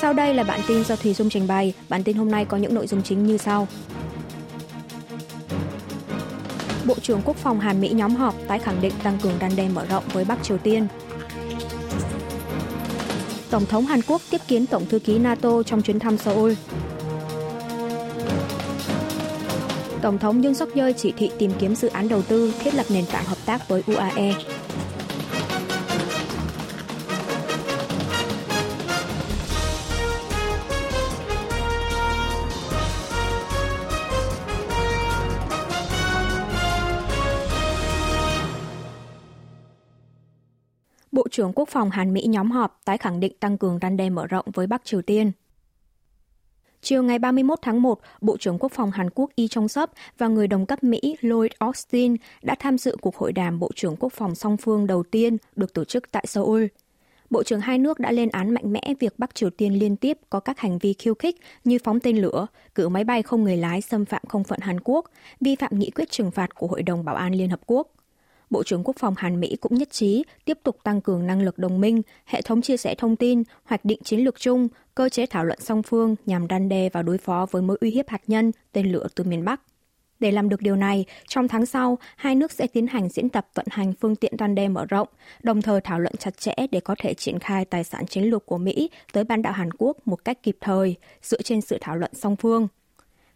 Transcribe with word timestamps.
Sau 0.00 0.12
đây 0.12 0.34
là 0.34 0.44
bản 0.44 0.60
tin 0.68 0.84
do 0.84 0.96
Thùy 0.96 1.14
Dung 1.14 1.30
trình 1.30 1.46
bày. 1.46 1.74
Bản 1.88 2.02
tin 2.02 2.16
hôm 2.16 2.30
nay 2.30 2.44
có 2.44 2.56
những 2.56 2.74
nội 2.74 2.86
dung 2.86 3.02
chính 3.02 3.26
như 3.26 3.36
sau. 3.36 3.68
Bộ 6.84 6.94
trưởng 7.02 7.20
Quốc 7.24 7.36
phòng 7.36 7.60
Hàn 7.60 7.80
Mỹ 7.80 7.88
nhóm 7.88 8.16
họp 8.16 8.34
tái 8.48 8.58
khẳng 8.58 8.80
định 8.80 8.92
tăng 9.02 9.18
cường 9.22 9.32
đan 9.38 9.56
đe 9.56 9.68
mở 9.68 9.86
rộng 9.90 10.04
với 10.12 10.24
Bắc 10.24 10.42
Triều 10.42 10.58
Tiên. 10.58 10.86
Tổng 13.50 13.66
thống 13.66 13.86
Hàn 13.86 14.00
Quốc 14.02 14.22
tiếp 14.30 14.40
kiến 14.48 14.66
Tổng 14.66 14.86
thư 14.86 14.98
ký 14.98 15.18
NATO 15.18 15.62
trong 15.62 15.82
chuyến 15.82 15.98
thăm 15.98 16.18
Seoul. 16.18 16.52
Tổng 20.02 20.18
thống 20.18 20.42
Yoon 20.42 20.54
suk 20.54 20.74
yeol 20.74 20.90
chỉ 20.96 21.12
thị 21.16 21.30
tìm 21.38 21.50
kiếm 21.58 21.74
dự 21.74 21.88
án 21.88 22.08
đầu 22.08 22.22
tư 22.22 22.52
thiết 22.60 22.74
lập 22.74 22.86
nền 22.88 23.04
tảng 23.06 23.24
hợp 23.24 23.38
tác 23.46 23.68
với 23.68 23.82
UAE. 23.86 24.34
Trưởng 41.38 41.52
Quốc 41.54 41.68
phòng 41.68 41.90
Hàn 41.90 42.12
Mỹ 42.12 42.26
nhóm 42.28 42.50
họp 42.50 42.80
tái 42.84 42.98
khẳng 42.98 43.20
định 43.20 43.32
tăng 43.40 43.58
cường 43.58 43.78
răn 43.82 43.96
đe 43.96 44.10
mở 44.10 44.26
rộng 44.26 44.46
với 44.54 44.66
Bắc 44.66 44.84
Triều 44.84 45.02
Tiên. 45.02 45.32
Chiều 46.82 47.02
ngày 47.02 47.18
31 47.18 47.58
tháng 47.62 47.82
1, 47.82 48.00
Bộ 48.20 48.36
trưởng 48.36 48.58
Quốc 48.58 48.72
phòng 48.72 48.90
Hàn 48.90 49.10
Quốc 49.10 49.30
Lee 49.36 49.46
Jong 49.46 49.68
Sop 49.68 49.90
và 50.18 50.28
người 50.28 50.48
đồng 50.48 50.66
cấp 50.66 50.84
Mỹ 50.84 51.16
Lloyd 51.20 51.52
Austin 51.58 52.16
đã 52.42 52.54
tham 52.58 52.78
dự 52.78 52.96
cuộc 53.00 53.16
hội 53.16 53.32
đàm 53.32 53.58
Bộ 53.58 53.70
trưởng 53.74 53.96
Quốc 53.96 54.12
phòng 54.12 54.34
song 54.34 54.56
phương 54.56 54.86
đầu 54.86 55.02
tiên 55.10 55.36
được 55.56 55.74
tổ 55.74 55.84
chức 55.84 56.12
tại 56.12 56.24
Seoul. 56.26 56.64
Bộ 57.30 57.42
trưởng 57.42 57.60
hai 57.60 57.78
nước 57.78 58.00
đã 58.00 58.12
lên 58.12 58.28
án 58.28 58.54
mạnh 58.54 58.72
mẽ 58.72 58.94
việc 59.00 59.18
Bắc 59.18 59.34
Triều 59.34 59.50
Tiên 59.50 59.78
liên 59.78 59.96
tiếp 59.96 60.18
có 60.30 60.40
các 60.40 60.58
hành 60.58 60.78
vi 60.78 60.92
khiêu 60.92 61.14
khích 61.14 61.36
như 61.64 61.78
phóng 61.84 62.00
tên 62.00 62.16
lửa, 62.16 62.46
cử 62.74 62.88
máy 62.88 63.04
bay 63.04 63.22
không 63.22 63.44
người 63.44 63.56
lái 63.56 63.80
xâm 63.80 64.04
phạm 64.04 64.22
không 64.28 64.44
phận 64.44 64.60
Hàn 64.60 64.80
Quốc, 64.80 65.04
vi 65.40 65.56
phạm 65.56 65.78
nghị 65.78 65.90
quyết 65.90 66.10
trừng 66.10 66.30
phạt 66.30 66.54
của 66.54 66.66
Hội 66.66 66.82
đồng 66.82 67.04
Bảo 67.04 67.14
an 67.14 67.34
Liên 67.34 67.50
Hợp 67.50 67.60
Quốc. 67.66 67.88
Bộ 68.50 68.62
trưởng 68.62 68.84
Quốc 68.84 68.96
phòng 68.98 69.14
Hàn 69.16 69.40
Mỹ 69.40 69.56
cũng 69.60 69.74
nhất 69.74 69.90
trí 69.90 70.24
tiếp 70.44 70.58
tục 70.62 70.76
tăng 70.82 71.00
cường 71.00 71.26
năng 71.26 71.42
lực 71.42 71.58
đồng 71.58 71.80
minh, 71.80 72.02
hệ 72.24 72.42
thống 72.42 72.62
chia 72.62 72.76
sẻ 72.76 72.94
thông 72.98 73.16
tin, 73.16 73.42
hoạch 73.64 73.84
định 73.84 74.02
chiến 74.04 74.20
lược 74.20 74.40
chung, 74.40 74.68
cơ 74.94 75.08
chế 75.08 75.26
thảo 75.26 75.44
luận 75.44 75.58
song 75.60 75.82
phương 75.82 76.16
nhằm 76.26 76.48
đan 76.48 76.68
đe 76.68 76.88
và 76.88 77.02
đối 77.02 77.18
phó 77.18 77.46
với 77.50 77.62
mối 77.62 77.78
uy 77.80 77.90
hiếp 77.90 78.08
hạt 78.08 78.22
nhân, 78.26 78.52
tên 78.72 78.92
lửa 78.92 79.06
từ 79.14 79.24
miền 79.24 79.44
Bắc. 79.44 79.60
Để 80.20 80.30
làm 80.32 80.48
được 80.48 80.62
điều 80.62 80.76
này, 80.76 81.04
trong 81.28 81.48
tháng 81.48 81.66
sau, 81.66 81.98
hai 82.16 82.34
nước 82.34 82.52
sẽ 82.52 82.66
tiến 82.66 82.86
hành 82.86 83.08
diễn 83.08 83.28
tập 83.28 83.46
vận 83.54 83.66
hành 83.70 83.92
phương 84.00 84.16
tiện 84.16 84.36
đan 84.36 84.54
đe 84.54 84.68
mở 84.68 84.84
rộng, 84.84 85.08
đồng 85.42 85.62
thời 85.62 85.80
thảo 85.80 86.00
luận 86.00 86.14
chặt 86.18 86.38
chẽ 86.38 86.54
để 86.70 86.80
có 86.80 86.94
thể 86.98 87.14
triển 87.14 87.38
khai 87.38 87.64
tài 87.64 87.84
sản 87.84 88.06
chiến 88.06 88.24
lược 88.24 88.46
của 88.46 88.58
Mỹ 88.58 88.90
tới 89.12 89.24
bán 89.24 89.42
đảo 89.42 89.52
Hàn 89.52 89.70
Quốc 89.78 89.96
một 90.04 90.24
cách 90.24 90.42
kịp 90.42 90.56
thời, 90.60 90.94
dựa 91.22 91.42
trên 91.42 91.60
sự 91.60 91.78
thảo 91.80 91.96
luận 91.96 92.10
song 92.14 92.36
phương. 92.36 92.68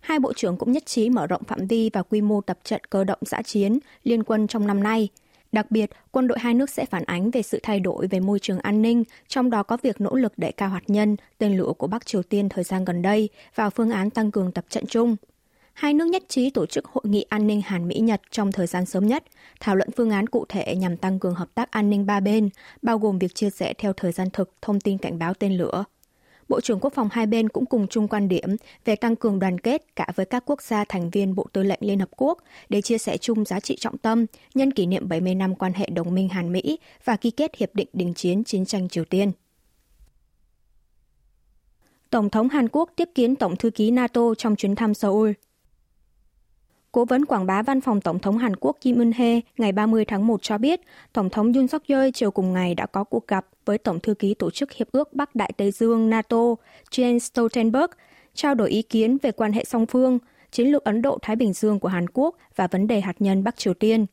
Hai 0.03 0.19
bộ 0.19 0.33
trưởng 0.33 0.57
cũng 0.57 0.73
nhất 0.73 0.87
trí 0.87 1.11
mở 1.11 1.27
rộng 1.27 1.45
phạm 1.45 1.67
vi 1.67 1.91
và 1.93 2.03
quy 2.03 2.21
mô 2.21 2.41
tập 2.41 2.59
trận 2.65 2.81
cơ 2.91 3.05
động 3.05 3.19
giã 3.21 3.43
chiến 3.43 3.79
liên 4.05 4.25
quân 4.25 4.47
trong 4.47 4.67
năm 4.67 4.83
nay. 4.83 5.09
Đặc 5.53 5.71
biệt, 5.71 5.91
quân 6.11 6.29
đội 6.29 6.39
hai 6.39 6.55
nước 6.55 6.71
sẽ 6.71 6.87
phản 6.87 7.05
ánh 7.05 7.31
về 7.31 7.43
sự 7.43 7.61
thay 7.63 7.81
đổi 7.81 8.07
về 8.07 8.21
môi 8.21 8.39
trường 8.39 8.59
an 8.59 8.83
ninh, 8.83 9.05
trong 9.29 9.51
đó 9.51 9.63
có 9.63 9.77
việc 9.83 10.01
nỗ 10.01 10.15
lực 10.15 10.33
đẩy 10.37 10.53
cao 10.53 10.69
hạt 10.69 10.83
nhân, 10.87 11.17
tên 11.39 11.57
lửa 11.57 11.73
của 11.79 11.87
Bắc 11.87 12.07
Triều 12.07 12.23
Tiên 12.23 12.49
thời 12.49 12.65
gian 12.65 12.85
gần 12.85 13.03
đây 13.03 13.29
vào 13.55 13.71
phương 13.71 13.91
án 13.91 14.11
tăng 14.11 14.31
cường 14.31 14.53
tập 14.53 14.65
trận 14.69 14.87
chung. 14.87 15.17
Hai 15.73 15.95
nước 15.95 16.05
nhất 16.05 16.23
trí 16.29 16.51
tổ 16.51 16.67
chức 16.67 16.85
hội 16.85 17.05
nghị 17.07 17.23
an 17.29 17.47
ninh 17.47 17.61
Hàn 17.61 17.89
Mỹ-Nhật 17.89 18.21
trong 18.31 18.53
thời 18.53 18.67
gian 18.67 18.87
sớm 18.87 19.07
nhất, 19.07 19.25
thảo 19.61 19.77
luận 19.77 19.89
phương 19.97 20.11
án 20.11 20.27
cụ 20.27 20.45
thể 20.49 20.77
nhằm 20.77 20.97
tăng 20.97 21.19
cường 21.19 21.35
hợp 21.35 21.49
tác 21.55 21.71
an 21.71 21.91
ninh 21.91 22.07
ba 22.07 22.21
bên, 22.21 22.49
bao 22.83 22.99
gồm 22.99 23.19
việc 23.19 23.35
chia 23.35 23.51
sẻ 23.51 23.75
theo 23.79 23.93
thời 23.93 24.13
gian 24.13 24.31
thực 24.31 24.51
thông 24.63 24.81
tin 24.81 24.99
cảnh 24.99 25.19
báo 25.19 25.35
tên 25.35 25.57
lửa. 25.57 25.85
Bộ 26.53 26.61
trưởng 26.61 26.81
Quốc 26.81 26.93
phòng 26.95 27.09
hai 27.13 27.27
bên 27.27 27.49
cũng 27.49 27.67
cùng 27.67 27.89
chung 27.89 28.09
quan 28.09 28.29
điểm 28.29 28.57
về 28.85 28.97
tăng 28.97 29.17
cường 29.17 29.39
đoàn 29.39 29.59
kết 29.59 29.97
cả 29.97 30.07
với 30.15 30.27
các 30.27 30.43
quốc 30.47 30.63
gia 30.63 30.85
thành 30.85 31.11
viên 31.11 31.35
Bộ 31.35 31.47
Tư 31.53 31.63
lệnh 31.63 31.79
Liên 31.83 31.99
Hợp 31.99 32.09
Quốc 32.17 32.39
để 32.69 32.83
chia 32.83 32.99
sẻ 32.99 33.17
chung 33.17 33.45
giá 33.45 33.61
trị 33.61 33.77
trọng 33.81 33.99
tâm, 33.99 34.27
nhân 34.55 34.71
kỷ 34.71 34.87
niệm 34.87 35.09
70 35.09 35.35
năm 35.35 35.55
quan 35.55 35.73
hệ 35.73 35.87
đồng 35.87 36.15
minh 36.15 36.29
Hàn-Mỹ 36.29 36.79
và 37.05 37.17
ký 37.17 37.31
kết 37.31 37.57
Hiệp 37.57 37.75
định 37.75 37.89
Đình 37.93 38.15
chiến 38.15 38.45
Chiến 38.45 38.65
tranh 38.65 38.89
Triều 38.89 39.05
Tiên. 39.05 39.33
Tổng 42.11 42.31
thống 42.31 42.49
Hàn 42.49 42.69
Quốc 42.69 42.91
tiếp 42.97 43.09
kiến 43.15 43.37
Tổng 43.37 43.57
thư 43.57 43.71
ký 43.71 43.91
NATO 43.91 44.35
trong 44.39 44.57
chuyến 44.57 44.75
thăm 44.75 44.95
Seoul. 44.95 45.33
Cố 46.93 47.05
vấn 47.05 47.25
quảng 47.25 47.47
bá 47.47 47.63
văn 47.63 47.81
phòng 47.81 48.01
Tổng 48.01 48.19
thống 48.19 48.39
Hàn 48.39 48.57
Quốc 48.57 48.77
Kim 48.81 48.99
Eun-hye 48.99 49.41
ngày 49.59 49.73
30 49.73 50.05
tháng 50.05 50.27
1 50.27 50.43
cho 50.43 50.59
biết, 50.59 50.81
Tổng 51.13 51.31
thống 51.31 51.53
Yoon 51.53 51.69
suk 51.69 51.83
yeol 51.87 52.09
chiều 52.15 52.31
cùng 52.31 52.53
ngày 52.53 52.75
đã 52.75 52.87
có 52.87 53.05
cuộc 53.05 53.27
gặp 53.27 53.47
với 53.65 53.79
Tổng 53.79 54.01
thư 54.01 54.15
ký 54.15 54.35
Tổ 54.35 54.51
chức 54.51 54.73
Hiệp 54.73 54.93
ước 54.93 55.15
Bắc 55.15 55.35
Đại 55.35 55.53
Tây 55.57 55.71
Dương 55.71 56.11
NATO 56.11 56.55
Jens 56.91 57.19
Stoltenberg, 57.19 57.91
trao 58.35 58.55
đổi 58.55 58.71
ý 58.71 58.83
kiến 58.83 59.19
về 59.23 59.33
quan 59.33 59.53
hệ 59.53 59.65
song 59.65 59.87
phương, 59.87 60.19
chiến 60.51 60.69
lược 60.69 60.85
Ấn 60.85 61.03
Độ-Thái 61.03 61.37
Bình 61.37 61.53
Dương 61.53 61.81
của 61.81 61.89
Hàn 61.89 62.07
Quốc 62.13 62.37
và 62.57 62.67
vấn 62.67 62.87
đề 62.87 63.01
hạt 63.01 63.17
nhân 63.19 63.45
Bắc 63.45 63.57
Triều 63.57 63.75
Tiên. 63.75 64.07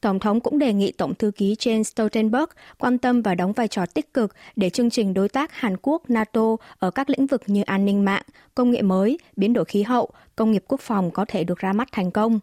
Tổng 0.00 0.18
thống 0.18 0.40
cũng 0.40 0.58
đề 0.58 0.72
nghị 0.72 0.92
Tổng 0.92 1.14
thư 1.14 1.30
ký 1.30 1.54
Jens 1.54 1.82
Stoltenberg 1.82 2.50
quan 2.78 2.98
tâm 2.98 3.22
và 3.22 3.34
đóng 3.34 3.52
vai 3.52 3.68
trò 3.68 3.86
tích 3.86 4.14
cực 4.14 4.34
để 4.56 4.70
chương 4.70 4.90
trình 4.90 5.14
đối 5.14 5.28
tác 5.28 5.52
Hàn 5.52 5.76
Quốc-NATO 5.82 6.56
ở 6.78 6.90
các 6.90 7.10
lĩnh 7.10 7.26
vực 7.26 7.42
như 7.46 7.62
an 7.62 7.84
ninh 7.84 8.04
mạng, 8.04 8.22
công 8.54 8.70
nghệ 8.70 8.82
mới, 8.82 9.18
biến 9.36 9.52
đổi 9.52 9.64
khí 9.64 9.82
hậu, 9.82 10.10
công 10.40 10.50
nghiệp 10.50 10.64
quốc 10.68 10.80
phòng 10.80 11.10
có 11.10 11.24
thể 11.28 11.44
được 11.44 11.58
ra 11.58 11.72
mắt 11.72 11.88
thành 11.92 12.10
công. 12.10 12.40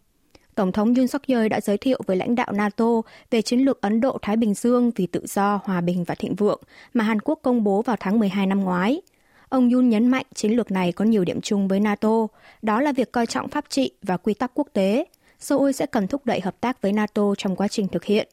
Tổng 0.54 0.72
thống 0.72 0.94
Yoon 0.94 1.08
suk 1.08 1.22
yeol 1.26 1.48
đã 1.48 1.60
giới 1.60 1.78
thiệu 1.78 2.00
với 2.06 2.16
lãnh 2.16 2.34
đạo 2.34 2.52
NATO 2.52 3.02
về 3.30 3.42
chiến 3.42 3.60
lược 3.60 3.80
Ấn 3.80 4.00
Độ-Thái 4.00 4.36
Bình 4.36 4.54
Dương 4.54 4.90
vì 4.96 5.06
tự 5.06 5.22
do, 5.26 5.60
hòa 5.64 5.80
bình 5.80 6.04
và 6.04 6.14
thịnh 6.14 6.34
vượng 6.34 6.60
mà 6.94 7.04
Hàn 7.04 7.20
Quốc 7.20 7.38
công 7.42 7.64
bố 7.64 7.82
vào 7.82 7.96
tháng 8.00 8.18
12 8.18 8.46
năm 8.46 8.60
ngoái. 8.60 9.00
Ông 9.48 9.70
Yoon 9.70 9.88
nhấn 9.88 10.08
mạnh 10.08 10.26
chiến 10.34 10.52
lược 10.52 10.70
này 10.70 10.92
có 10.92 11.04
nhiều 11.04 11.24
điểm 11.24 11.40
chung 11.40 11.68
với 11.68 11.80
NATO, 11.80 12.26
đó 12.62 12.80
là 12.80 12.92
việc 12.92 13.12
coi 13.12 13.26
trọng 13.26 13.48
pháp 13.48 13.64
trị 13.68 13.90
và 14.02 14.16
quy 14.16 14.34
tắc 14.34 14.50
quốc 14.54 14.68
tế. 14.72 15.04
Seoul 15.38 15.72
sẽ 15.72 15.86
cần 15.86 16.06
thúc 16.06 16.26
đẩy 16.26 16.40
hợp 16.40 16.60
tác 16.60 16.82
với 16.82 16.92
NATO 16.92 17.34
trong 17.38 17.56
quá 17.56 17.68
trình 17.68 17.88
thực 17.88 18.04
hiện. 18.04 18.28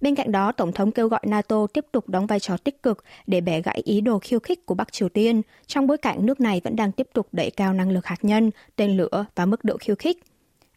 Bên 0.00 0.14
cạnh 0.14 0.32
đó, 0.32 0.52
Tổng 0.52 0.72
thống 0.72 0.92
kêu 0.92 1.08
gọi 1.08 1.20
NATO 1.26 1.66
tiếp 1.66 1.86
tục 1.92 2.08
đóng 2.08 2.26
vai 2.26 2.40
trò 2.40 2.56
tích 2.56 2.82
cực 2.82 3.04
để 3.26 3.40
bẻ 3.40 3.62
gãy 3.62 3.80
ý 3.84 4.00
đồ 4.00 4.18
khiêu 4.18 4.40
khích 4.40 4.66
của 4.66 4.74
Bắc 4.74 4.92
Triều 4.92 5.08
Tiên, 5.08 5.42
trong 5.66 5.86
bối 5.86 5.98
cảnh 5.98 6.26
nước 6.26 6.40
này 6.40 6.60
vẫn 6.64 6.76
đang 6.76 6.92
tiếp 6.92 7.08
tục 7.12 7.28
đẩy 7.32 7.50
cao 7.50 7.72
năng 7.72 7.90
lực 7.90 8.06
hạt 8.06 8.18
nhân, 8.22 8.50
tên 8.76 8.96
lửa 8.96 9.24
và 9.34 9.46
mức 9.46 9.64
độ 9.64 9.76
khiêu 9.76 9.96
khích. 9.96 10.18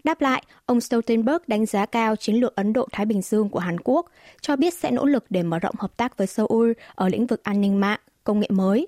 Đáp 0.03 0.22
lại, 0.22 0.44
ông 0.66 0.81
Stoltenberg 0.81 1.41
đánh 1.47 1.66
giá 1.66 1.85
cao 1.85 2.16
chiến 2.16 2.35
lược 2.35 2.56
Ấn 2.56 2.74
Độ-Thái 2.74 3.06
Bình 3.06 3.22
Dương 3.22 3.50
của 3.50 3.59
Hàn 3.59 3.80
Quốc, 3.84 4.06
cho 4.41 4.56
biết 4.56 4.74
sẽ 4.74 4.91
nỗ 4.91 5.06
lực 5.06 5.25
để 5.30 5.44
mở 5.44 5.59
rộng 5.59 5.75
hợp 5.80 5.97
tác 5.97 6.18
với 6.18 6.28
Seoul 6.28 6.72
ở 6.96 7.09
lĩnh 7.09 7.28
vực 7.28 7.44
an 7.44 7.62
ninh 7.62 7.80
mạng, 7.80 8.00
công 8.24 8.40
nghệ 8.40 8.47
mới. 8.50 8.88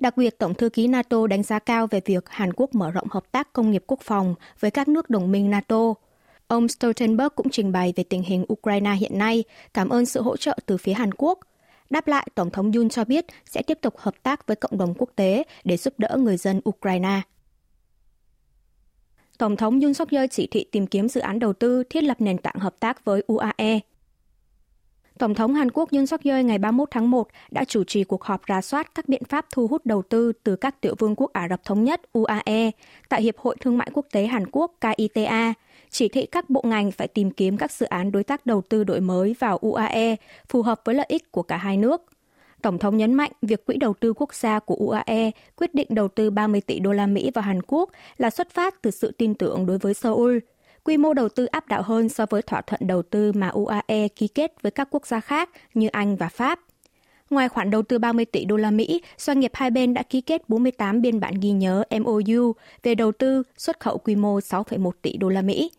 Đặc 0.00 0.16
biệt, 0.16 0.38
Tổng 0.38 0.54
thư 0.54 0.68
ký 0.68 0.88
NATO 0.88 1.26
đánh 1.26 1.42
giá 1.42 1.58
cao 1.58 1.86
về 1.86 2.00
việc 2.04 2.28
Hàn 2.28 2.52
Quốc 2.52 2.74
mở 2.74 2.90
rộng 2.90 3.06
hợp 3.10 3.32
tác 3.32 3.52
công 3.52 3.70
nghiệp 3.70 3.84
quốc 3.86 4.00
phòng 4.02 4.34
với 4.60 4.70
các 4.70 4.88
nước 4.88 5.10
đồng 5.10 5.32
minh 5.32 5.50
NATO. 5.50 5.94
Ông 6.50 6.68
Stoltenberg 6.68 7.28
cũng 7.34 7.50
trình 7.50 7.72
bày 7.72 7.92
về 7.96 8.04
tình 8.04 8.22
hình 8.22 8.44
Ukraine 8.52 8.94
hiện 8.94 9.18
nay, 9.18 9.44
cảm 9.74 9.88
ơn 9.88 10.06
sự 10.06 10.22
hỗ 10.22 10.36
trợ 10.36 10.58
từ 10.66 10.76
phía 10.76 10.92
Hàn 10.92 11.14
Quốc. 11.14 11.38
Đáp 11.90 12.08
lại, 12.08 12.28
Tổng 12.34 12.50
thống 12.50 12.72
Yoon 12.72 12.88
cho 12.88 13.04
biết 13.04 13.26
sẽ 13.44 13.62
tiếp 13.62 13.78
tục 13.82 13.98
hợp 13.98 14.14
tác 14.22 14.46
với 14.46 14.56
cộng 14.56 14.78
đồng 14.78 14.94
quốc 14.98 15.10
tế 15.16 15.44
để 15.64 15.76
giúp 15.76 15.94
đỡ 15.98 16.16
người 16.18 16.36
dân 16.36 16.60
Ukraine. 16.68 17.20
Tổng 19.38 19.56
thống 19.56 19.80
Yoon 19.80 19.94
suk 19.94 20.10
yeol 20.10 20.26
chỉ 20.30 20.46
thị 20.46 20.64
tìm 20.72 20.86
kiếm 20.86 21.08
dự 21.08 21.20
án 21.20 21.38
đầu 21.38 21.52
tư 21.52 21.84
thiết 21.90 22.04
lập 22.04 22.20
nền 22.20 22.38
tảng 22.38 22.58
hợp 22.58 22.80
tác 22.80 23.04
với 23.04 23.22
UAE. 23.26 23.80
Tổng 25.18 25.34
thống 25.34 25.54
Hàn 25.54 25.70
Quốc 25.70 25.92
Yoon 25.92 26.06
suk 26.06 26.22
yeol 26.22 26.42
ngày 26.42 26.58
31 26.58 26.88
tháng 26.90 27.10
1 27.10 27.28
đã 27.50 27.64
chủ 27.64 27.84
trì 27.84 28.04
cuộc 28.04 28.24
họp 28.24 28.40
rà 28.48 28.60
soát 28.60 28.94
các 28.94 29.08
biện 29.08 29.22
pháp 29.28 29.46
thu 29.52 29.66
hút 29.66 29.86
đầu 29.86 30.02
tư 30.02 30.32
từ 30.44 30.56
các 30.56 30.80
tiểu 30.80 30.94
vương 30.98 31.14
quốc 31.16 31.32
Ả 31.32 31.48
Rập 31.48 31.64
Thống 31.64 31.84
Nhất 31.84 32.00
UAE 32.12 32.70
tại 33.08 33.22
Hiệp 33.22 33.38
hội 33.38 33.56
Thương 33.60 33.78
mại 33.78 33.90
Quốc 33.92 34.06
tế 34.12 34.26
Hàn 34.26 34.44
Quốc 34.52 34.72
KITA, 34.80 35.54
chỉ 35.90 36.08
thị 36.08 36.26
các 36.26 36.50
bộ 36.50 36.62
ngành 36.64 36.90
phải 36.90 37.08
tìm 37.08 37.30
kiếm 37.30 37.56
các 37.56 37.72
dự 37.72 37.86
án 37.86 38.12
đối 38.12 38.24
tác 38.24 38.46
đầu 38.46 38.62
tư 38.68 38.84
đổi 38.84 39.00
mới 39.00 39.36
vào 39.38 39.56
UAE 39.56 40.16
phù 40.48 40.62
hợp 40.62 40.80
với 40.84 40.94
lợi 40.94 41.06
ích 41.08 41.32
của 41.32 41.42
cả 41.42 41.56
hai 41.56 41.76
nước. 41.76 42.02
Tổng 42.62 42.78
thống 42.78 42.96
nhấn 42.96 43.14
mạnh 43.14 43.32
việc 43.42 43.66
quỹ 43.66 43.76
đầu 43.76 43.94
tư 44.00 44.12
quốc 44.12 44.34
gia 44.34 44.58
của 44.58 44.74
UAE 44.74 45.30
quyết 45.56 45.74
định 45.74 45.86
đầu 45.90 46.08
tư 46.08 46.30
30 46.30 46.60
tỷ 46.60 46.78
đô 46.78 46.92
la 46.92 47.06
Mỹ 47.06 47.30
vào 47.34 47.42
Hàn 47.42 47.62
Quốc 47.66 47.90
là 48.16 48.30
xuất 48.30 48.50
phát 48.50 48.82
từ 48.82 48.90
sự 48.90 49.10
tin 49.18 49.34
tưởng 49.34 49.66
đối 49.66 49.78
với 49.78 49.94
Seoul. 49.94 50.38
Quy 50.84 50.96
mô 50.96 51.14
đầu 51.14 51.28
tư 51.28 51.46
áp 51.46 51.68
đảo 51.68 51.82
hơn 51.82 52.08
so 52.08 52.26
với 52.30 52.42
thỏa 52.42 52.60
thuận 52.60 52.80
đầu 52.86 53.02
tư 53.02 53.32
mà 53.32 53.48
UAE 53.48 54.08
ký 54.08 54.28
kết 54.28 54.62
với 54.62 54.70
các 54.70 54.88
quốc 54.90 55.06
gia 55.06 55.20
khác 55.20 55.50
như 55.74 55.88
Anh 55.88 56.16
và 56.16 56.28
Pháp. 56.28 56.60
Ngoài 57.30 57.48
khoản 57.48 57.70
đầu 57.70 57.82
tư 57.82 57.98
30 57.98 58.24
tỷ 58.24 58.44
đô 58.44 58.56
la 58.56 58.70
Mỹ, 58.70 59.02
doanh 59.18 59.40
nghiệp 59.40 59.50
hai 59.54 59.70
bên 59.70 59.94
đã 59.94 60.02
ký 60.02 60.20
kết 60.20 60.48
48 60.48 61.02
biên 61.02 61.20
bản 61.20 61.34
ghi 61.40 61.50
nhớ 61.50 61.84
MOU 62.00 62.52
về 62.82 62.94
đầu 62.94 63.12
tư 63.12 63.42
xuất 63.56 63.80
khẩu 63.80 63.98
quy 63.98 64.16
mô 64.16 64.38
6,1 64.38 64.90
tỷ 65.02 65.16
đô 65.16 65.28
la 65.28 65.42
Mỹ. 65.42 65.70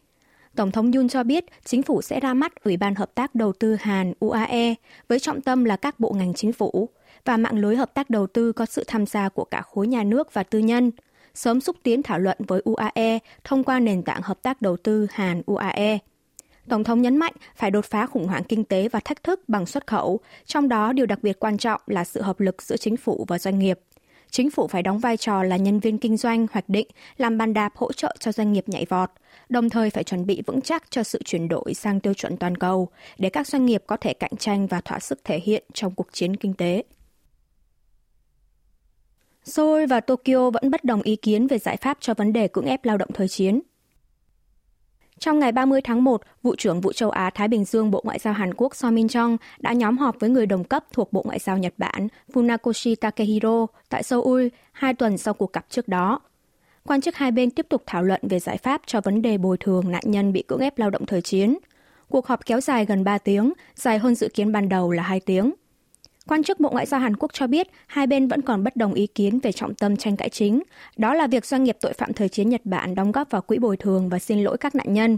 Tổng 0.56 0.72
thống 0.72 0.92
Yun 0.92 1.08
cho 1.08 1.24
biết 1.24 1.46
chính 1.66 1.84
phủ 1.84 2.02
sẽ 2.02 2.20
ra 2.20 2.34
mắt 2.34 2.64
Ủy 2.64 2.78
ban 2.78 2.96
Hợp 2.96 3.16
tác 3.16 3.36
Đầu 3.36 3.54
tư 3.54 3.78
Hàn 3.80 4.14
UAE 4.20 4.76
với 5.08 5.20
trọng 5.20 5.42
tâm 5.42 5.64
là 5.64 5.76
các 5.76 6.00
bộ 6.00 6.12
ngành 6.12 6.34
chính 6.34 6.54
phủ 6.54 6.90
và 7.26 7.38
mạng 7.38 7.60
lưới 7.60 7.76
hợp 7.76 7.94
tác 7.94 8.10
đầu 8.10 8.28
tư 8.28 8.52
có 8.52 8.66
sự 8.66 8.84
tham 8.88 9.06
gia 9.06 9.30
của 9.30 9.46
cả 9.46 9.62
khối 9.62 9.88
nhà 9.88 10.04
nước 10.04 10.34
và 10.34 10.44
tư 10.44 10.60
nhân, 10.60 10.92
sớm 11.34 11.62
xúc 11.62 11.76
tiến 11.84 12.04
thảo 12.04 12.20
luận 12.20 12.38
với 12.48 12.62
UAE 12.66 13.20
thông 13.44 13.64
qua 13.64 13.80
nền 13.80 14.04
tảng 14.04 14.22
hợp 14.22 14.42
tác 14.42 14.62
đầu 14.62 14.78
tư 14.78 15.08
Hàn 15.12 15.42
UAE. 15.46 15.98
Tổng 16.70 16.84
thống 16.84 17.02
nhấn 17.02 17.18
mạnh 17.18 17.34
phải 17.56 17.72
đột 17.72 17.86
phá 17.86 18.06
khủng 18.06 18.28
hoảng 18.28 18.44
kinh 18.44 18.64
tế 18.64 18.90
và 18.90 19.00
thách 19.00 19.24
thức 19.24 19.42
bằng 19.48 19.66
xuất 19.66 19.88
khẩu, 19.88 20.20
trong 20.46 20.70
đó 20.70 20.94
điều 20.94 21.06
đặc 21.06 21.20
biệt 21.24 21.40
quan 21.40 21.58
trọng 21.58 21.82
là 21.88 22.04
sự 22.04 22.22
hợp 22.22 22.40
lực 22.40 22.62
giữa 22.62 22.78
chính 22.78 22.98
phủ 22.98 23.26
và 23.28 23.40
doanh 23.40 23.60
nghiệp 23.60 23.80
chính 24.32 24.50
phủ 24.50 24.68
phải 24.68 24.84
đóng 24.84 25.00
vai 25.00 25.18
trò 25.18 25.44
là 25.44 25.58
nhân 25.58 25.80
viên 25.80 25.98
kinh 25.98 26.18
doanh 26.18 26.48
hoạch 26.52 26.70
định, 26.70 26.88
làm 27.18 27.38
bàn 27.38 27.54
đạp 27.54 27.74
hỗ 27.76 27.94
trợ 27.94 28.16
cho 28.20 28.32
doanh 28.32 28.54
nghiệp 28.54 28.70
nhảy 28.70 28.86
vọt, 28.86 29.10
đồng 29.50 29.70
thời 29.70 29.90
phải 29.90 30.04
chuẩn 30.04 30.26
bị 30.26 30.42
vững 30.46 30.62
chắc 30.62 30.92
cho 30.92 31.04
sự 31.04 31.22
chuyển 31.26 31.48
đổi 31.48 31.74
sang 31.74 32.00
tiêu 32.00 32.14
chuẩn 32.14 32.38
toàn 32.38 32.58
cầu 32.58 32.90
để 33.18 33.30
các 33.30 33.48
doanh 33.48 33.66
nghiệp 33.66 33.84
có 33.88 33.98
thể 33.98 34.14
cạnh 34.14 34.36
tranh 34.40 34.68
và 34.68 34.82
thỏa 34.82 35.00
sức 35.00 35.20
thể 35.24 35.40
hiện 35.40 35.64
trong 35.74 35.96
cuộc 35.96 36.08
chiến 36.14 36.36
kinh 36.36 36.54
tế. 36.54 36.84
Seoul 39.44 39.86
và 39.86 40.00
Tokyo 40.00 40.50
vẫn 40.50 40.72
bất 40.72 40.84
đồng 40.84 41.02
ý 41.02 41.16
kiến 41.16 41.48
về 41.48 41.60
giải 41.60 41.78
pháp 41.78 41.98
cho 42.02 42.14
vấn 42.14 42.34
đề 42.34 42.48
cưỡng 42.48 42.66
ép 42.66 42.86
lao 42.86 42.98
động 42.98 43.10
thời 43.14 43.28
chiến. 43.28 43.62
Trong 45.22 45.40
ngày 45.40 45.52
30 45.52 45.82
tháng 45.82 46.04
1, 46.04 46.22
Vụ 46.44 46.56
trưởng 46.56 46.82
Vụ 46.82 46.94
châu 46.94 47.10
Á-Thái 47.10 47.48
Bình 47.48 47.66
Dương 47.66 47.92
Bộ 47.92 48.02
Ngoại 48.06 48.20
giao 48.20 48.34
Hàn 48.34 48.54
Quốc 48.54 48.76
So 48.76 48.92
Min 48.92 49.08
Chong 49.08 49.38
đã 49.60 49.74
nhóm 49.74 49.98
họp 49.98 50.20
với 50.20 50.30
người 50.30 50.46
đồng 50.46 50.64
cấp 50.64 50.84
thuộc 50.94 51.14
Bộ 51.14 51.22
Ngoại 51.26 51.40
giao 51.40 51.58
Nhật 51.58 51.74
Bản 51.78 52.08
Funakoshi 52.34 52.96
Takehiro 52.96 53.66
tại 53.90 54.04
Seoul 54.04 54.48
hai 54.72 54.94
tuần 54.94 55.18
sau 55.18 55.34
cuộc 55.34 55.54
gặp 55.54 55.66
trước 55.70 55.88
đó. 55.88 56.20
Quan 56.84 57.02
chức 57.02 57.16
hai 57.16 57.32
bên 57.32 57.52
tiếp 57.52 57.66
tục 57.70 57.84
thảo 57.86 58.04
luận 58.04 58.22
về 58.24 58.40
giải 58.40 58.58
pháp 58.58 58.82
cho 58.86 59.02
vấn 59.02 59.22
đề 59.22 59.38
bồi 59.38 59.58
thường 59.58 59.92
nạn 59.92 60.04
nhân 60.06 60.34
bị 60.34 60.44
cưỡng 60.48 60.60
ép 60.60 60.80
lao 60.80 60.90
động 60.90 61.06
thời 61.06 61.22
chiến. 61.22 61.58
Cuộc 62.10 62.28
họp 62.28 62.46
kéo 62.46 62.62
dài 62.62 62.86
gần 62.86 63.04
3 63.04 63.18
tiếng, 63.18 63.54
dài 63.76 64.00
hơn 64.00 64.16
dự 64.16 64.30
kiến 64.34 64.52
ban 64.52 64.70
đầu 64.70 64.92
là 64.92 65.04
2 65.04 65.20
tiếng. 65.20 65.52
Quan 66.32 66.44
chức 66.44 66.60
Bộ 66.60 66.70
Ngoại 66.70 66.86
giao 66.86 67.00
Hàn 67.00 67.16
Quốc 67.16 67.34
cho 67.34 67.48
biết 67.48 67.68
hai 67.88 68.08
bên 68.08 68.28
vẫn 68.28 68.42
còn 68.42 68.64
bất 68.64 68.76
đồng 68.76 68.94
ý 68.94 69.08
kiến 69.08 69.40
về 69.40 69.52
trọng 69.52 69.76
tâm 69.76 69.98
tranh 69.98 70.18
cãi 70.18 70.30
chính, 70.30 70.64
đó 70.98 71.14
là 71.14 71.28
việc 71.28 71.46
doanh 71.46 71.64
nghiệp 71.64 71.78
tội 71.82 71.94
phạm 71.94 72.14
thời 72.14 72.30
chiến 72.30 72.50
Nhật 72.50 72.62
Bản 72.64 72.96
đóng 72.96 73.12
góp 73.12 73.30
vào 73.30 73.42
quỹ 73.42 73.58
bồi 73.58 73.78
thường 73.78 74.10
và 74.10 74.20
xin 74.20 74.44
lỗi 74.44 74.58
các 74.58 74.76
nạn 74.76 74.94
nhân. 74.94 75.18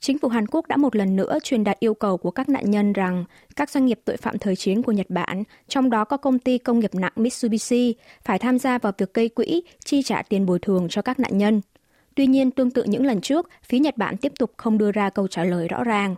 Chính 0.00 0.18
phủ 0.18 0.28
Hàn 0.28 0.46
Quốc 0.46 0.66
đã 0.66 0.76
một 0.76 0.96
lần 0.96 1.16
nữa 1.16 1.38
truyền 1.42 1.64
đạt 1.64 1.80
yêu 1.80 1.94
cầu 1.94 2.16
của 2.16 2.30
các 2.30 2.48
nạn 2.48 2.70
nhân 2.70 2.92
rằng 2.92 3.24
các 3.56 3.70
doanh 3.70 3.86
nghiệp 3.86 4.00
tội 4.04 4.16
phạm 4.16 4.38
thời 4.38 4.56
chiến 4.56 4.82
của 4.82 4.92
Nhật 4.92 5.10
Bản, 5.10 5.42
trong 5.68 5.90
đó 5.90 6.04
có 6.04 6.16
công 6.16 6.38
ty 6.38 6.58
công 6.58 6.80
nghiệp 6.80 6.94
nặng 6.94 7.12
Mitsubishi, 7.16 7.94
phải 8.24 8.38
tham 8.38 8.58
gia 8.58 8.78
vào 8.78 8.92
việc 8.98 9.14
gây 9.14 9.28
quỹ, 9.28 9.62
chi 9.84 10.02
trả 10.02 10.22
tiền 10.22 10.46
bồi 10.46 10.58
thường 10.58 10.86
cho 10.90 11.02
các 11.02 11.20
nạn 11.20 11.38
nhân. 11.38 11.60
Tuy 12.14 12.26
nhiên, 12.26 12.50
tương 12.50 12.70
tự 12.70 12.82
những 12.82 13.06
lần 13.06 13.20
trước, 13.20 13.48
phía 13.64 13.78
Nhật 13.78 13.96
Bản 13.96 14.16
tiếp 14.16 14.32
tục 14.38 14.52
không 14.56 14.78
đưa 14.78 14.92
ra 14.92 15.10
câu 15.10 15.28
trả 15.28 15.44
lời 15.44 15.68
rõ 15.68 15.84
ràng. 15.84 16.16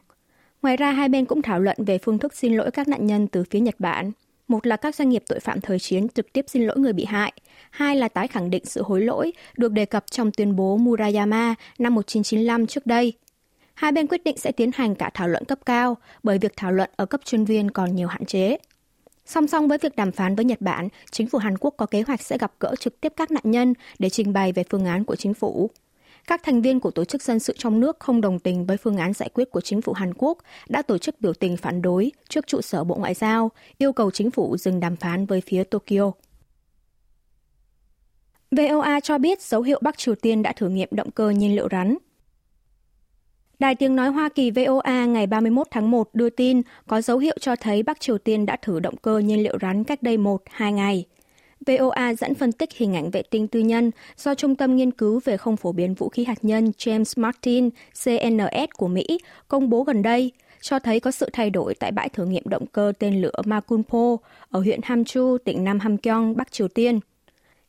Ngoài 0.63 0.77
ra, 0.77 0.93
hai 0.93 1.09
bên 1.09 1.25
cũng 1.25 1.43
thảo 1.43 1.61
luận 1.61 1.77
về 1.87 1.99
phương 1.99 2.19
thức 2.19 2.35
xin 2.35 2.57
lỗi 2.57 2.71
các 2.71 2.89
nạn 2.89 3.07
nhân 3.07 3.27
từ 3.27 3.45
phía 3.51 3.61
Nhật 3.61 3.75
Bản. 3.79 4.13
Một 4.49 4.67
là 4.67 4.77
các 4.77 4.95
doanh 4.95 5.09
nghiệp 5.09 5.23
tội 5.29 5.41
phạm 5.41 5.61
thời 5.61 5.79
chiến 5.79 6.09
trực 6.09 6.33
tiếp 6.33 6.45
xin 6.49 6.67
lỗi 6.67 6.79
người 6.79 6.93
bị 6.93 7.05
hại. 7.05 7.33
Hai 7.71 7.97
là 7.97 8.09
tái 8.09 8.29
khẳng 8.29 8.51
định 8.51 8.65
sự 8.65 8.83
hối 8.83 9.01
lỗi 9.01 9.33
được 9.57 9.73
đề 9.73 9.85
cập 9.85 10.05
trong 10.11 10.31
tuyên 10.33 10.57
bố 10.57 10.77
Murayama 10.77 11.55
năm 11.79 11.95
1995 11.95 12.67
trước 12.67 12.87
đây. 12.87 13.13
Hai 13.75 13.93
bên 13.93 14.07
quyết 14.07 14.25
định 14.25 14.37
sẽ 14.37 14.53
tiến 14.53 14.71
hành 14.75 14.95
cả 14.95 15.11
thảo 15.15 15.29
luận 15.29 15.45
cấp 15.45 15.59
cao 15.67 15.97
bởi 16.23 16.39
việc 16.39 16.53
thảo 16.57 16.73
luận 16.73 16.91
ở 16.97 17.07
cấp 17.07 17.21
chuyên 17.25 17.45
viên 17.45 17.71
còn 17.71 17.97
nhiều 17.97 18.09
hạn 18.09 18.25
chế. 18.25 18.57
Song 19.27 19.47
song 19.47 19.69
với 19.69 19.79
việc 19.79 19.97
đàm 19.97 20.13
phán 20.13 20.35
với 20.35 20.45
Nhật 20.45 20.61
Bản, 20.61 20.89
chính 21.11 21.27
phủ 21.27 21.39
Hàn 21.39 21.59
Quốc 21.59 21.75
có 21.77 21.87
kế 21.87 22.03
hoạch 22.03 22.23
sẽ 22.23 22.39
gặp 22.39 22.53
gỡ 22.61 22.75
trực 22.81 23.01
tiếp 23.01 23.13
các 23.17 23.31
nạn 23.31 23.43
nhân 23.45 23.75
để 23.99 24.11
trình 24.11 24.33
bày 24.33 24.53
về 24.53 24.65
phương 24.71 24.85
án 24.85 25.05
của 25.05 25.17
chính 25.17 25.35
phủ. 25.35 25.71
Các 26.29 26.43
thành 26.43 26.63
viên 26.63 26.81
của 26.81 26.91
tổ 26.91 27.05
chức 27.05 27.23
dân 27.23 27.39
sự 27.39 27.55
trong 27.59 27.81
nước 27.81 28.01
không 28.01 28.21
đồng 28.21 28.39
tình 28.39 28.67
với 28.67 28.77
phương 28.77 28.97
án 28.97 29.13
giải 29.13 29.29
quyết 29.35 29.51
của 29.51 29.61
chính 29.61 29.83
phủ 29.83 29.93
Hàn 29.93 30.15
Quốc 30.15 30.39
đã 30.69 30.83
tổ 30.83 30.99
chức 30.99 31.21
biểu 31.21 31.33
tình 31.35 31.57
phản 31.57 31.83
đối 31.83 32.13
trước 32.29 32.47
trụ 32.47 32.61
sở 32.61 32.85
Bộ 32.85 32.95
Ngoại 32.95 33.15
giao, 33.15 33.51
yêu 33.79 33.93
cầu 33.93 34.11
chính 34.11 34.31
phủ 34.31 34.57
dừng 34.57 34.81
đàm 34.81 34.97
phán 34.97 35.27
với 35.27 35.41
phía 35.41 35.65
Tokyo. 35.65 36.13
VOA 38.51 39.01
cho 39.01 39.19
biết 39.19 39.43
dấu 39.43 39.63
hiệu 39.63 39.79
Bắc 39.83 39.99
Triều 39.99 40.15
Tiên 40.15 40.43
đã 40.43 40.53
thử 40.53 40.69
nghiệm 40.69 40.89
động 40.91 41.11
cơ 41.11 41.31
nhiên 41.31 41.57
liệu 41.57 41.69
rắn. 41.71 41.97
Đài 43.59 43.75
tiếng 43.75 43.97
nói 43.97 44.09
Hoa 44.09 44.29
Kỳ 44.29 44.51
VOA 44.51 45.07
ngày 45.07 45.27
31 45.27 45.67
tháng 45.71 45.91
1 45.91 46.15
đưa 46.15 46.31
tin 46.31 46.63
có 46.87 47.01
dấu 47.01 47.19
hiệu 47.19 47.37
cho 47.41 47.57
thấy 47.57 47.83
Bắc 47.83 48.01
Triều 48.01 48.19
Tiên 48.19 48.47
đã 48.47 48.57
thử 48.63 48.81
động 48.81 48.97
cơ 48.97 49.19
nhiên 49.19 49.43
liệu 49.43 49.59
rắn 49.63 49.85
cách 49.85 50.03
đây 50.03 50.17
1-2 50.17 50.71
ngày. 50.71 51.05
VOA 51.69 52.15
dẫn 52.15 52.35
phân 52.35 52.53
tích 52.53 52.73
hình 52.73 52.97
ảnh 52.97 53.11
vệ 53.11 53.23
tinh 53.23 53.49
tư 53.49 53.61
nhân 53.61 53.91
do 54.17 54.35
Trung 54.35 54.57
tâm 54.57 54.77
Nghiên 54.77 54.91
cứu 54.91 55.21
về 55.25 55.37
không 55.37 55.57
phổ 55.57 55.73
biến 55.73 55.95
vũ 55.95 56.09
khí 56.09 56.25
hạt 56.25 56.39
nhân 56.43 56.73
James 56.79 57.23
Martin 57.23 57.71
CNS 58.05 58.71
của 58.77 58.89
Mỹ 58.89 59.07
công 59.49 59.71
bố 59.71 59.83
gần 59.83 60.03
đây, 60.03 60.33
cho 60.61 60.79
thấy 60.79 61.01
có 61.01 61.11
sự 61.11 61.29
thay 61.33 61.51
đổi 61.51 61.75
tại 61.75 61.93
bãi 61.93 62.09
thử 62.09 62.27
nghiệm 62.27 62.43
động 62.47 62.67
cơ 62.67 62.93
tên 62.99 63.21
lửa 63.21 63.43
Makunpo 63.45 64.17
ở 64.51 64.61
huyện 64.61 64.81
Hamchu, 64.83 65.39
tỉnh 65.45 65.65
Nam 65.65 65.79
Hamgyong, 65.79 66.37
Bắc 66.37 66.53
Triều 66.53 66.69
Tiên. 66.69 67.01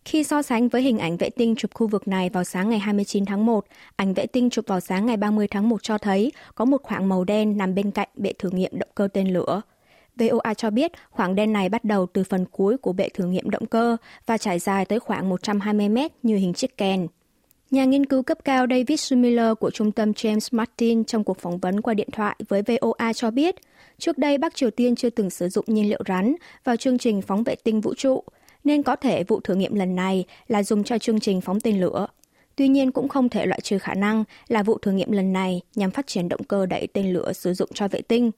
Khi 0.06 0.24
so 0.24 0.42
sánh 0.42 0.68
với 0.68 0.82
hình 0.82 0.98
ảnh 0.98 1.18
vệ 1.18 1.30
tinh 1.30 1.56
chụp 1.56 1.72
khu 1.74 1.88
vực 1.88 2.08
này 2.08 2.30
vào 2.30 2.44
sáng 2.44 2.70
ngày 2.70 2.80
29 2.80 3.26
tháng 3.26 3.46
1, 3.46 3.66
ảnh 3.96 4.14
vệ 4.14 4.26
tinh 4.26 4.50
chụp 4.50 4.66
vào 4.68 4.80
sáng 4.80 5.06
ngày 5.06 5.18
30 5.18 5.48
tháng 5.48 5.70
1 5.70 5.84
cho 5.84 5.98
thấy 5.98 6.32
có 6.56 6.66
một 6.66 6.84
khoảng 6.84 7.10
màu 7.10 7.24
đen 7.24 7.58
nằm 7.58 7.76
bên 7.76 7.92
cạnh 7.92 8.10
bệ 8.16 8.34
thử 8.40 8.50
nghiệm 8.50 8.80
động 8.80 8.90
cơ 8.96 9.08
tên 9.14 9.34
lửa. 9.34 9.62
VOA 10.20 10.54
cho 10.54 10.70
biết 10.70 10.92
khoảng 11.10 11.36
đen 11.36 11.54
này 11.54 11.70
bắt 11.70 11.84
đầu 11.84 12.06
từ 12.14 12.24
phần 12.24 12.46
cuối 12.52 12.78
của 12.78 12.94
bệ 12.94 13.10
thử 13.10 13.26
nghiệm 13.26 13.50
động 13.50 13.66
cơ 13.66 13.98
và 14.26 14.38
trải 14.38 14.60
dài 14.60 14.86
tới 14.86 15.00
khoảng 15.00 15.30
120 15.30 15.90
mét 15.90 16.12
như 16.24 16.36
hình 16.36 16.54
chiếc 16.54 16.78
kèn. 16.78 17.08
Nhà 17.72 17.86
nghiên 17.86 18.06
cứu 18.06 18.24
cấp 18.24 18.38
cao 18.46 18.66
David 18.70 19.00
Sumiller 19.00 19.54
của 19.60 19.72
trung 19.72 19.92
tâm 19.92 20.12
James 20.12 20.48
Martin 20.52 21.04
trong 21.04 21.24
cuộc 21.24 21.40
phỏng 21.40 21.58
vấn 21.58 21.82
qua 21.82 21.94
điện 21.94 22.10
thoại 22.12 22.36
với 22.50 22.62
VOA 22.62 23.14
cho 23.14 23.32
biết, 23.32 23.56
trước 23.98 24.18
đây 24.18 24.38
Bắc 24.38 24.56
Triều 24.56 24.72
Tiên 24.72 24.96
chưa 24.96 25.10
từng 25.10 25.30
sử 25.30 25.50
dụng 25.50 25.66
nhiên 25.68 25.90
liệu 25.90 26.02
rắn 26.08 26.36
vào 26.64 26.76
chương 26.76 26.98
trình 26.98 27.22
phóng 27.22 27.44
vệ 27.44 27.56
tinh 27.56 27.82
vũ 27.82 27.94
trụ, 27.94 28.24
nên 28.64 28.84
có 28.84 28.96
thể 28.96 29.24
vụ 29.24 29.40
thử 29.40 29.56
nghiệm 29.56 29.76
lần 29.76 29.96
này 29.96 30.26
là 30.48 30.64
dùng 30.64 30.84
cho 30.84 30.98
chương 30.98 31.20
trình 31.20 31.42
phóng 31.42 31.60
tên 31.60 31.80
lửa. 31.80 32.08
Tuy 32.56 32.68
nhiên 32.68 32.92
cũng 32.92 33.08
không 33.08 33.30
thể 33.30 33.46
loại 33.46 33.62
trừ 33.62 33.80
khả 33.80 33.94
năng 33.94 34.24
là 34.48 34.64
vụ 34.64 34.78
thử 34.78 34.92
nghiệm 34.92 35.12
lần 35.12 35.34
này 35.34 35.62
nhằm 35.76 35.92
phát 35.92 36.08
triển 36.08 36.30
động 36.30 36.44
cơ 36.44 36.66
đẩy 36.66 36.88
tên 36.94 37.14
lửa 37.14 37.34
sử 37.34 37.54
dụng 37.54 37.70
cho 37.74 37.88
vệ 37.88 38.02
tinh. 38.02 38.32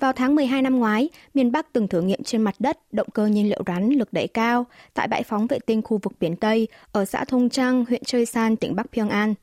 Vào 0.00 0.12
tháng 0.12 0.34
12 0.34 0.62
năm 0.62 0.78
ngoái, 0.78 1.08
miền 1.34 1.52
Bắc 1.52 1.72
từng 1.72 1.88
thử 1.88 2.02
nghiệm 2.02 2.22
trên 2.22 2.42
mặt 2.42 2.54
đất 2.58 2.78
động 2.92 3.08
cơ 3.14 3.26
nhiên 3.26 3.48
liệu 3.48 3.62
rắn 3.66 3.88
lực 3.88 4.12
đẩy 4.12 4.26
cao 4.26 4.66
tại 4.94 5.08
bãi 5.08 5.22
phóng 5.22 5.46
vệ 5.46 5.58
tinh 5.58 5.82
khu 5.82 5.98
vực 6.02 6.12
biển 6.20 6.36
Tây 6.36 6.68
ở 6.92 7.04
xã 7.04 7.24
Thông 7.24 7.48
Trăng, 7.48 7.84
huyện 7.88 8.04
Choi 8.04 8.26
San, 8.26 8.56
tỉnh 8.56 8.76
Bắc 8.76 8.86
Pyongan. 8.92 9.34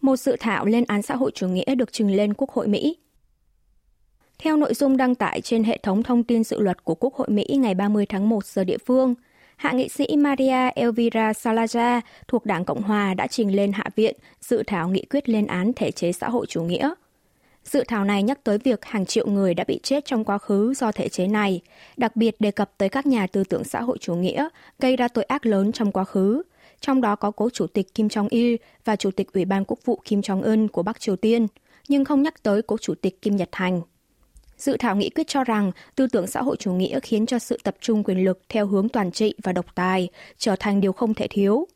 Một 0.00 0.16
dự 0.16 0.36
thảo 0.40 0.66
lên 0.66 0.84
án 0.88 1.02
xã 1.02 1.16
hội 1.16 1.30
chủ 1.34 1.48
nghĩa 1.48 1.74
được 1.74 1.92
trình 1.92 2.16
lên 2.16 2.34
Quốc 2.34 2.50
hội 2.50 2.68
Mỹ. 2.68 2.96
Theo 4.38 4.56
nội 4.56 4.74
dung 4.74 4.96
đăng 4.96 5.14
tải 5.14 5.40
trên 5.40 5.64
hệ 5.64 5.78
thống 5.82 6.02
thông 6.02 6.24
tin 6.24 6.44
dự 6.44 6.60
luật 6.60 6.84
của 6.84 6.94
Quốc 6.94 7.14
hội 7.14 7.28
Mỹ 7.30 7.44
ngày 7.50 7.74
30 7.74 8.06
tháng 8.06 8.28
1 8.28 8.44
giờ 8.44 8.64
địa 8.64 8.78
phương, 8.86 9.14
hạ 9.56 9.72
nghị 9.72 9.88
sĩ 9.88 10.06
Maria 10.16 10.70
Elvira 10.74 11.32
Salazar 11.32 12.00
thuộc 12.28 12.46
Đảng 12.46 12.64
Cộng 12.64 12.82
Hòa 12.82 13.14
đã 13.14 13.26
trình 13.26 13.56
lên 13.56 13.72
Hạ 13.72 13.84
viện 13.96 14.16
dự 14.40 14.62
thảo 14.66 14.88
nghị 14.88 15.04
quyết 15.10 15.28
lên 15.28 15.46
án 15.46 15.72
thể 15.76 15.90
chế 15.90 16.12
xã 16.12 16.28
hội 16.28 16.46
chủ 16.46 16.62
nghĩa. 16.62 16.94
Dự 17.64 17.84
thảo 17.88 18.04
này 18.04 18.22
nhắc 18.22 18.44
tới 18.44 18.58
việc 18.58 18.84
hàng 18.84 19.06
triệu 19.06 19.26
người 19.26 19.54
đã 19.54 19.64
bị 19.64 19.80
chết 19.82 20.04
trong 20.04 20.24
quá 20.24 20.38
khứ 20.38 20.74
do 20.76 20.92
thể 20.92 21.08
chế 21.08 21.26
này, 21.26 21.60
đặc 21.96 22.16
biệt 22.16 22.40
đề 22.40 22.50
cập 22.50 22.70
tới 22.78 22.88
các 22.88 23.06
nhà 23.06 23.26
tư 23.26 23.44
tưởng 23.44 23.64
xã 23.64 23.82
hội 23.82 23.98
chủ 24.00 24.14
nghĩa 24.14 24.48
gây 24.78 24.96
ra 24.96 25.08
tội 25.08 25.24
ác 25.24 25.46
lớn 25.46 25.72
trong 25.72 25.92
quá 25.92 26.04
khứ, 26.04 26.42
trong 26.80 27.00
đó 27.00 27.16
có 27.16 27.30
cố 27.30 27.50
chủ 27.50 27.66
tịch 27.66 27.94
Kim 27.94 28.06
Jong-il 28.06 28.56
và 28.84 28.96
chủ 28.96 29.10
tịch 29.10 29.32
Ủy 29.32 29.44
ban 29.44 29.64
Quốc 29.64 29.78
vụ 29.84 30.00
Kim 30.04 30.20
Jong-un 30.20 30.68
của 30.68 30.82
Bắc 30.82 31.00
Triều 31.00 31.16
Tiên, 31.16 31.46
nhưng 31.88 32.04
không 32.04 32.22
nhắc 32.22 32.42
tới 32.42 32.62
cố 32.62 32.76
chủ 32.78 32.94
tịch 32.94 33.22
Kim 33.22 33.36
Nhật 33.36 33.48
Thành. 33.52 33.80
Dự 34.56 34.76
thảo 34.76 34.96
nghị 34.96 35.10
quyết 35.10 35.28
cho 35.28 35.44
rằng 35.44 35.72
tư 35.94 36.06
tưởng 36.06 36.26
xã 36.26 36.42
hội 36.42 36.56
chủ 36.56 36.72
nghĩa 36.72 37.00
khiến 37.00 37.26
cho 37.26 37.38
sự 37.38 37.58
tập 37.64 37.76
trung 37.80 38.04
quyền 38.04 38.24
lực 38.24 38.40
theo 38.48 38.66
hướng 38.66 38.88
toàn 38.88 39.12
trị 39.12 39.34
và 39.42 39.52
độc 39.52 39.66
tài 39.74 40.08
trở 40.38 40.56
thành 40.56 40.80
điều 40.80 40.92
không 40.92 41.14
thể 41.14 41.26
thiếu. 41.30 41.66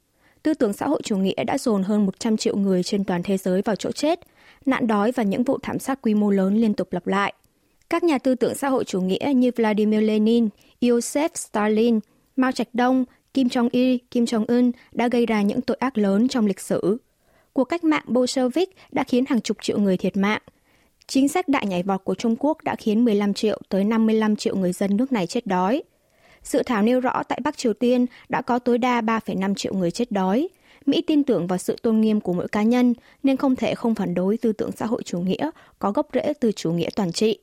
Tư 0.43 0.55
tưởng 0.55 0.73
xã 0.73 0.87
hội 0.87 1.01
chủ 1.05 1.17
nghĩa 1.17 1.45
đã 1.45 1.59
dồn 1.59 1.83
hơn 1.83 2.07
100 2.07 2.37
triệu 2.37 2.57
người 2.57 2.83
trên 2.83 3.05
toàn 3.05 3.23
thế 3.23 3.37
giới 3.37 3.63
vào 3.63 3.77
chỗ 3.77 3.93
chết, 3.93 4.21
nạn 4.67 4.87
đói 4.87 5.13
và 5.13 5.23
những 5.23 5.43
vụ 5.43 5.59
thảm 5.63 5.79
sát 5.79 6.03
quy 6.03 6.15
mô 6.15 6.31
lớn 6.31 6.57
liên 6.57 6.75
tục 6.75 6.93
lặp 6.93 7.07
lại. 7.07 7.35
Các 7.91 8.05
nhà 8.05 8.19
tư 8.19 8.35
tưởng 8.35 8.55
xã 8.55 8.69
hội 8.69 8.85
chủ 8.85 9.01
nghĩa 9.01 9.33
như 9.37 9.51
Vladimir 9.57 10.03
Lenin, 10.03 10.49
Joseph 10.81 11.29
Stalin, 11.35 12.01
Mao 12.37 12.53
Trạch 12.53 12.69
Đông, 12.73 13.05
Kim 13.35 13.47
Jong-il, 13.47 13.99
Kim 14.11 14.25
Jong-un 14.25 14.73
đã 14.93 15.09
gây 15.09 15.27
ra 15.27 15.43
những 15.43 15.61
tội 15.61 15.77
ác 15.81 15.99
lớn 15.99 16.29
trong 16.29 16.47
lịch 16.47 16.61
sử. 16.61 16.99
Cuộc 17.53 17.65
cách 17.65 17.85
mạng 17.85 18.05
Bolshevik 18.07 18.77
đã 18.93 19.05
khiến 19.05 19.25
hàng 19.29 19.41
chục 19.41 19.57
triệu 19.61 19.79
người 19.79 19.97
thiệt 19.97 20.17
mạng, 20.17 20.43
Chính 21.07 21.29
sách 21.29 21.49
đại 21.49 21.67
nhảy 21.67 21.83
vọt 21.83 22.05
của 22.05 22.15
Trung 22.15 22.37
Quốc 22.39 22.65
đã 22.65 22.77
khiến 22.77 23.05
15 23.05 23.35
triệu 23.35 23.61
tới 23.69 23.85
55 23.85 24.37
triệu 24.37 24.57
người 24.57 24.73
dân 24.73 24.97
nước 24.97 25.13
này 25.13 25.27
chết 25.27 25.47
đói. 25.47 25.83
Dự 26.43 26.63
thảo 26.67 26.83
nêu 26.83 27.01
rõ 27.01 27.23
tại 27.29 27.41
Bắc 27.45 27.57
Triều 27.57 27.73
Tiên 27.73 28.07
đã 28.29 28.43
có 28.43 28.59
tối 28.59 28.79
đa 28.79 29.01
3,5 29.01 29.55
triệu 29.55 29.75
người 29.75 29.91
chết 29.91 30.13
đói. 30.13 30.49
Mỹ 30.87 31.03
tin 31.07 31.25
tưởng 31.25 31.47
vào 31.47 31.59
sự 31.59 31.77
tôn 31.83 32.01
nghiêm 32.01 32.21
của 32.21 32.33
mỗi 32.33 32.49
cá 32.49 32.63
nhân, 32.63 32.95
nên 33.23 33.37
không 33.37 33.57
thể 33.57 33.75
không 33.75 33.95
phản 33.95 34.15
đối 34.15 34.37
tư 34.37 34.53
tưởng 34.53 34.73
xã 34.73 34.87
hội 34.87 35.03
chủ 35.03 35.21
nghĩa 35.21 35.51
có 35.79 35.93
gốc 35.93 36.09
rễ 36.15 36.33
từ 36.41 36.53
chủ 36.53 36.73
nghĩa 36.73 36.89
toàn 36.97 37.13
trị. 37.13 37.39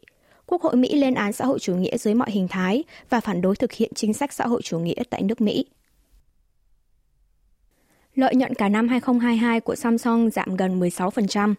Quốc 0.45 0.62
hội 0.62 0.75
Mỹ 0.75 0.95
lên 0.95 1.13
án 1.13 1.33
xã 1.33 1.45
hội 1.45 1.60
chủ 1.60 1.75
nghĩa 1.75 1.98
dưới 1.98 2.13
mọi 2.13 2.31
hình 2.31 2.48
thái 2.48 2.83
và 3.10 3.19
phản 3.19 3.41
đối 3.41 3.55
thực 3.55 3.71
hiện 3.71 3.91
chính 3.95 4.13
sách 4.13 4.33
xã 4.33 4.48
hội 4.48 4.62
chủ 4.62 4.79
nghĩa 4.79 5.03
tại 5.10 5.21
nước 5.21 5.41
Mỹ. 5.41 5.65
Lợi 8.15 8.36
nhuận 8.36 8.53
cả 8.53 8.69
năm 8.69 8.88
2022 8.88 9.60
của 9.60 9.75
Samsung 9.75 10.29
giảm 10.29 10.55
gần 10.55 10.79
16%. 10.79 11.53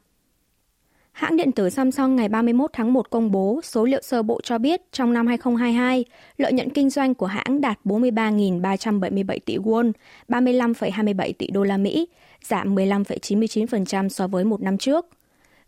Hãng 1.12 1.36
điện 1.36 1.52
tử 1.52 1.70
Samsung 1.70 2.16
ngày 2.16 2.28
31 2.28 2.70
tháng 2.72 2.92
1 2.92 3.10
công 3.10 3.30
bố 3.30 3.60
số 3.62 3.84
liệu 3.84 4.02
sơ 4.02 4.22
bộ 4.22 4.40
cho 4.42 4.58
biết 4.58 4.80
trong 4.92 5.12
năm 5.12 5.26
2022, 5.26 6.04
lợi 6.36 6.52
nhuận 6.52 6.70
kinh 6.70 6.90
doanh 6.90 7.14
của 7.14 7.26
hãng 7.26 7.60
đạt 7.60 7.78
43.377 7.84 9.38
tỷ 9.46 9.56
won, 9.56 9.92
35,27 10.28 11.32
tỷ 11.38 11.46
đô 11.50 11.64
la 11.64 11.76
Mỹ, 11.76 12.08
giảm 12.44 12.74
15,99% 12.74 14.08
so 14.08 14.26
với 14.26 14.44
một 14.44 14.62
năm 14.62 14.78
trước. 14.78 15.06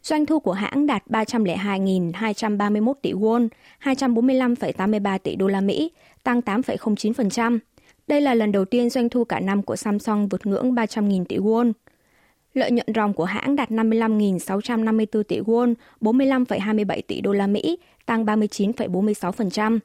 Doanh 0.02 0.26
thu 0.26 0.40
của 0.40 0.52
hãng 0.52 0.86
đạt 0.86 1.02
302.231 1.06 2.94
tỷ 3.02 3.12
won, 3.12 3.48
245,83 3.82 5.18
tỷ 5.18 5.36
đô 5.36 5.46
la 5.46 5.60
Mỹ, 5.60 5.90
tăng 6.22 6.40
8,09%. 6.40 7.58
Đây 8.06 8.20
là 8.20 8.34
lần 8.34 8.52
đầu 8.52 8.64
tiên 8.64 8.90
doanh 8.90 9.08
thu 9.08 9.24
cả 9.24 9.40
năm 9.40 9.62
của 9.62 9.76
Samsung 9.76 10.28
vượt 10.28 10.46
ngưỡng 10.46 10.74
300.000 10.74 11.24
tỷ 11.24 11.36
won. 11.36 11.72
Lợi 12.54 12.70
nhuận 12.70 12.87
ròng 12.94 13.12
của 13.12 13.25
hãng 13.25 13.56
đạt 13.56 13.70
55.654 13.70 15.23
tỷ 15.23 15.40
won, 15.40 15.75
45,27 16.00 17.00
tỷ 17.06 17.20
đô 17.20 17.32
la 17.32 17.46
Mỹ, 17.46 17.78
tăng 18.06 18.25
39,46%. 18.25 19.78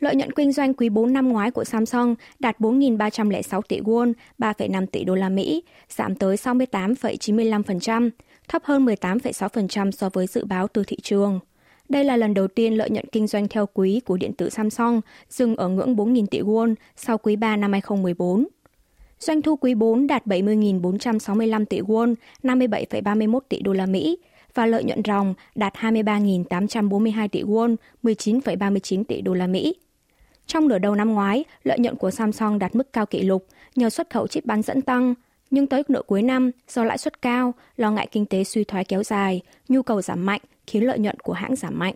Lợi 0.00 0.16
nhuận 0.16 0.32
kinh 0.32 0.52
doanh 0.52 0.74
quý 0.74 0.88
4 0.88 1.12
năm 1.12 1.28
ngoái 1.28 1.50
của 1.50 1.64
Samsung 1.64 2.14
đạt 2.38 2.60
4.306 2.60 3.62
tỷ 3.68 3.80
won, 3.80 4.12
3,5 4.38 4.86
tỷ 4.86 5.04
đô 5.04 5.14
la 5.14 5.28
Mỹ, 5.28 5.62
giảm 5.88 6.14
tới 6.14 6.36
68,95%, 6.36 8.10
thấp 8.48 8.62
hơn 8.64 8.86
18,6% 8.86 9.90
so 9.90 10.08
với 10.12 10.26
dự 10.26 10.44
báo 10.44 10.68
từ 10.68 10.84
thị 10.86 10.96
trường. 11.02 11.40
Đây 11.88 12.04
là 12.04 12.16
lần 12.16 12.34
đầu 12.34 12.48
tiên 12.48 12.74
lợi 12.74 12.90
nhuận 12.90 13.04
kinh 13.12 13.26
doanh 13.26 13.48
theo 13.48 13.66
quý 13.74 14.00
của 14.04 14.16
điện 14.16 14.32
tử 14.32 14.50
Samsung 14.50 15.00
dừng 15.28 15.56
ở 15.56 15.68
ngưỡng 15.68 15.96
4.000 15.96 16.26
tỷ 16.26 16.40
won 16.40 16.74
sau 16.96 17.18
quý 17.18 17.36
3 17.36 17.56
năm 17.56 17.72
2014. 17.72 18.46
Doanh 19.22 19.42
thu 19.42 19.56
quý 19.56 19.74
4 19.74 20.06
đạt 20.06 20.26
70.465 20.26 21.64
tỷ 21.64 21.80
won, 21.80 22.14
57,31 22.42 23.40
tỷ 23.48 23.60
đô 23.60 23.72
la 23.72 23.86
Mỹ 23.86 24.18
và 24.54 24.66
lợi 24.66 24.84
nhuận 24.84 25.02
ròng 25.04 25.34
đạt 25.54 25.74
23.842 25.74 27.28
tỷ 27.28 27.42
won, 27.42 27.76
19,39 28.02 29.04
tỷ 29.04 29.20
đô 29.20 29.34
la 29.34 29.46
Mỹ. 29.46 29.74
Trong 30.46 30.68
nửa 30.68 30.78
đầu 30.78 30.94
năm 30.94 31.14
ngoái, 31.14 31.44
lợi 31.64 31.78
nhuận 31.78 31.96
của 31.96 32.10
Samsung 32.10 32.58
đạt 32.58 32.74
mức 32.74 32.92
cao 32.92 33.06
kỷ 33.06 33.22
lục 33.22 33.46
nhờ 33.76 33.90
xuất 33.90 34.10
khẩu 34.10 34.26
chip 34.26 34.46
bán 34.46 34.62
dẫn 34.62 34.82
tăng, 34.82 35.14
nhưng 35.50 35.66
tới 35.66 35.82
nửa 35.88 36.02
cuối 36.06 36.22
năm, 36.22 36.50
do 36.68 36.84
lãi 36.84 36.98
suất 36.98 37.22
cao, 37.22 37.54
lo 37.76 37.90
ngại 37.90 38.08
kinh 38.12 38.26
tế 38.26 38.44
suy 38.44 38.64
thoái 38.64 38.84
kéo 38.84 39.02
dài, 39.02 39.40
nhu 39.68 39.82
cầu 39.82 40.02
giảm 40.02 40.26
mạnh 40.26 40.40
khiến 40.66 40.86
lợi 40.86 40.98
nhuận 40.98 41.20
của 41.20 41.32
hãng 41.32 41.56
giảm 41.56 41.78
mạnh. 41.78 41.94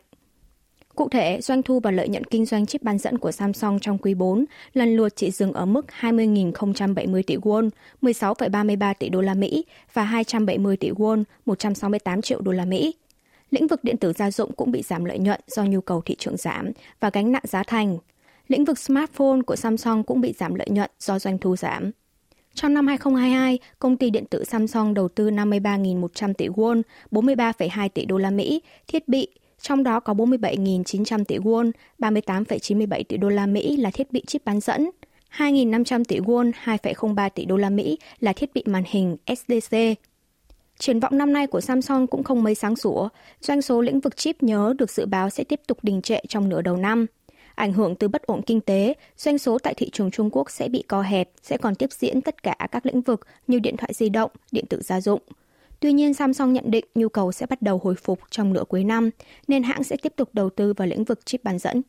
Cụ 0.96 1.08
thể, 1.08 1.40
doanh 1.40 1.62
thu 1.62 1.80
và 1.80 1.90
lợi 1.90 2.08
nhuận 2.08 2.24
kinh 2.24 2.46
doanh 2.46 2.66
chip 2.66 2.82
bán 2.82 2.98
dẫn 2.98 3.18
của 3.18 3.32
Samsung 3.32 3.78
trong 3.80 3.98
quý 3.98 4.14
4 4.14 4.44
lần 4.72 4.96
lượt 4.96 5.16
chỉ 5.16 5.30
dừng 5.30 5.52
ở 5.52 5.66
mức 5.66 5.86
20.070 6.00 7.22
tỷ 7.26 7.36
won, 7.36 7.70
16,33 8.02 8.94
tỷ 8.98 9.08
đô 9.08 9.20
la 9.20 9.34
Mỹ 9.34 9.64
và 9.92 10.04
270 10.04 10.76
tỷ 10.76 10.90
won, 10.90 11.24
168 11.46 12.22
triệu 12.22 12.40
đô 12.40 12.52
la 12.52 12.64
Mỹ. 12.64 12.94
Lĩnh 13.50 13.66
vực 13.66 13.84
điện 13.84 13.96
tử 13.96 14.12
gia 14.12 14.30
dụng 14.30 14.52
cũng 14.52 14.70
bị 14.70 14.82
giảm 14.82 15.04
lợi 15.04 15.18
nhuận 15.18 15.40
do 15.46 15.64
nhu 15.64 15.80
cầu 15.80 16.02
thị 16.04 16.16
trường 16.18 16.36
giảm 16.36 16.70
và 17.00 17.10
gánh 17.10 17.32
nặng 17.32 17.44
giá 17.46 17.62
thành. 17.62 17.98
Lĩnh 18.48 18.64
vực 18.64 18.78
smartphone 18.78 19.42
của 19.46 19.56
Samsung 19.56 20.02
cũng 20.02 20.20
bị 20.20 20.32
giảm 20.38 20.54
lợi 20.54 20.68
nhuận 20.70 20.90
do 21.00 21.18
doanh 21.18 21.38
thu 21.38 21.56
giảm. 21.56 21.90
Trong 22.54 22.74
năm 22.74 22.86
2022, 22.86 23.58
công 23.78 23.96
ty 23.96 24.10
điện 24.10 24.24
tử 24.30 24.44
Samsung 24.44 24.94
đầu 24.94 25.08
tư 25.08 25.30
53.100 25.30 26.34
tỷ 26.34 26.48
won, 26.48 26.82
43,2 27.10 27.88
tỷ 27.88 28.04
đô 28.04 28.18
la 28.18 28.30
Mỹ, 28.30 28.62
thiết 28.88 29.08
bị, 29.08 29.28
trong 29.60 29.84
đó 29.84 30.00
có 30.00 30.14
47.900 30.14 31.24
tỷ 31.24 31.38
won, 31.38 31.70
38,97 31.98 33.02
tỷ 33.08 33.16
đô 33.16 33.28
la 33.28 33.46
Mỹ 33.46 33.76
là 33.76 33.90
thiết 33.90 34.12
bị 34.12 34.22
chip 34.26 34.44
bán 34.44 34.60
dẫn, 34.60 34.90
2.500 35.36 36.04
tỷ 36.04 36.18
won, 36.18 36.52
2,03 36.64 37.30
tỷ 37.30 37.44
đô 37.44 37.56
la 37.56 37.70
Mỹ 37.70 37.98
là 38.20 38.32
thiết 38.32 38.54
bị 38.54 38.62
màn 38.66 38.82
hình 38.86 39.16
SDC. 39.26 39.76
Triển 40.78 41.00
vọng 41.00 41.18
năm 41.18 41.32
nay 41.32 41.46
của 41.46 41.60
Samsung 41.60 42.06
cũng 42.06 42.24
không 42.24 42.42
mấy 42.42 42.54
sáng 42.54 42.76
sủa, 42.76 43.08
doanh 43.40 43.62
số 43.62 43.80
lĩnh 43.80 44.00
vực 44.00 44.16
chip 44.16 44.42
nhớ 44.42 44.74
được 44.78 44.90
dự 44.90 45.06
báo 45.06 45.30
sẽ 45.30 45.44
tiếp 45.44 45.60
tục 45.66 45.78
đình 45.82 46.02
trệ 46.02 46.18
trong 46.28 46.48
nửa 46.48 46.62
đầu 46.62 46.76
năm. 46.76 47.06
Ảnh 47.54 47.72
hưởng 47.72 47.94
từ 47.94 48.08
bất 48.08 48.22
ổn 48.22 48.42
kinh 48.42 48.60
tế, 48.60 48.94
doanh 49.16 49.38
số 49.38 49.58
tại 49.58 49.74
thị 49.74 49.90
trường 49.92 50.10
Trung 50.10 50.30
Quốc 50.32 50.50
sẽ 50.50 50.68
bị 50.68 50.82
co 50.88 51.02
hẹp, 51.02 51.30
sẽ 51.42 51.56
còn 51.56 51.74
tiếp 51.74 51.92
diễn 51.92 52.20
tất 52.20 52.42
cả 52.42 52.56
các 52.72 52.86
lĩnh 52.86 53.00
vực 53.00 53.26
như 53.46 53.58
điện 53.58 53.76
thoại 53.76 53.92
di 53.94 54.08
động, 54.08 54.30
điện 54.52 54.64
tử 54.66 54.82
gia 54.82 55.00
dụng. 55.00 55.20
Tuy 55.80 55.92
nhiên, 55.92 56.14
Samsung 56.14 56.52
nhận 56.52 56.70
định 56.70 56.84
nhu 56.94 57.08
cầu 57.08 57.32
sẽ 57.32 57.46
bắt 57.46 57.62
đầu 57.62 57.80
hồi 57.84 57.94
phục 57.94 58.20
trong 58.30 58.52
nửa 58.52 58.64
cuối 58.68 58.84
năm, 58.84 59.10
nên 59.48 59.62
hãng 59.62 59.84
sẽ 59.84 59.96
tiếp 59.96 60.12
tục 60.16 60.28
đầu 60.32 60.50
tư 60.50 60.72
vào 60.72 60.88
lĩnh 60.88 61.04
vực 61.04 61.26
chip 61.26 61.44
bán 61.44 61.58
dẫn. 61.58 61.82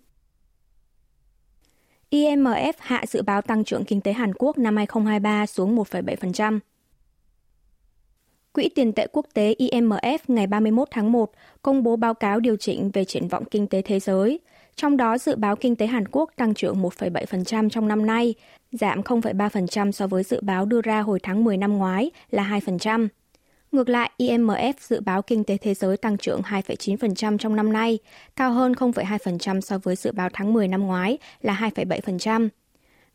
IMF 2.12 2.74
hạ 2.80 3.04
dự 3.08 3.22
báo 3.22 3.42
tăng 3.42 3.64
trưởng 3.64 3.86
kinh 3.86 4.02
tế 4.02 4.14
Hàn 4.14 4.34
Quốc 4.34 4.58
năm 4.58 4.76
2023 4.76 5.46
xuống 5.46 5.76
1,7%. 5.76 6.60
Quỹ 8.54 8.70
tiền 8.76 8.94
tệ 8.94 9.08
quốc 9.12 9.26
tế 9.34 9.56
IMF 9.60 10.18
ngày 10.28 10.48
31 10.48 10.88
tháng 10.92 11.12
1 11.12 11.32
công 11.62 11.84
bố 11.84 11.96
báo 11.96 12.14
cáo 12.14 12.40
điều 12.40 12.56
chỉnh 12.56 12.92
về 12.94 13.06
triển 13.06 13.28
vọng 13.28 13.46
kinh 13.46 13.68
tế 13.68 13.82
thế 13.82 14.00
giới. 14.00 14.40
Trong 14.76 14.98
đó 14.98 15.18
dự 15.18 15.36
báo 15.36 15.56
kinh 15.56 15.76
tế 15.76 15.88
Hàn 15.88 16.08
Quốc 16.12 16.32
tăng 16.36 16.54
trưởng 16.54 16.82
1,7% 16.82 17.70
trong 17.70 17.88
năm 17.88 18.06
nay, 18.06 18.34
giảm 18.72 19.02
0,3% 19.02 19.92
so 19.92 20.08
với 20.08 20.24
dự 20.24 20.42
báo 20.42 20.66
đưa 20.66 20.82
ra 20.82 21.02
hồi 21.02 21.20
tháng 21.24 21.44
10 21.44 21.58
năm 21.58 21.78
ngoái 21.78 22.12
là 22.30 22.60
2%. 22.66 23.08
Ngược 23.72 23.90
lại, 23.90 24.12
IMF 24.18 24.74
dự 24.80 25.00
báo 25.00 25.22
kinh 25.22 25.44
tế 25.44 25.58
thế 25.58 25.74
giới 25.74 25.98
tăng 25.98 26.18
trưởng 26.18 26.42
2,9% 26.42 27.38
trong 27.38 27.56
năm 27.56 27.74
nay, 27.74 28.00
cao 28.36 28.52
hơn 28.52 28.74
0,2% 28.74 29.62
so 29.62 29.78
với 29.78 29.96
dự 29.96 30.12
báo 30.12 30.30
tháng 30.34 30.54
10 30.54 30.68
năm 30.68 30.88
ngoái 30.88 31.18
là 31.42 31.70
2,7%. 31.76 32.50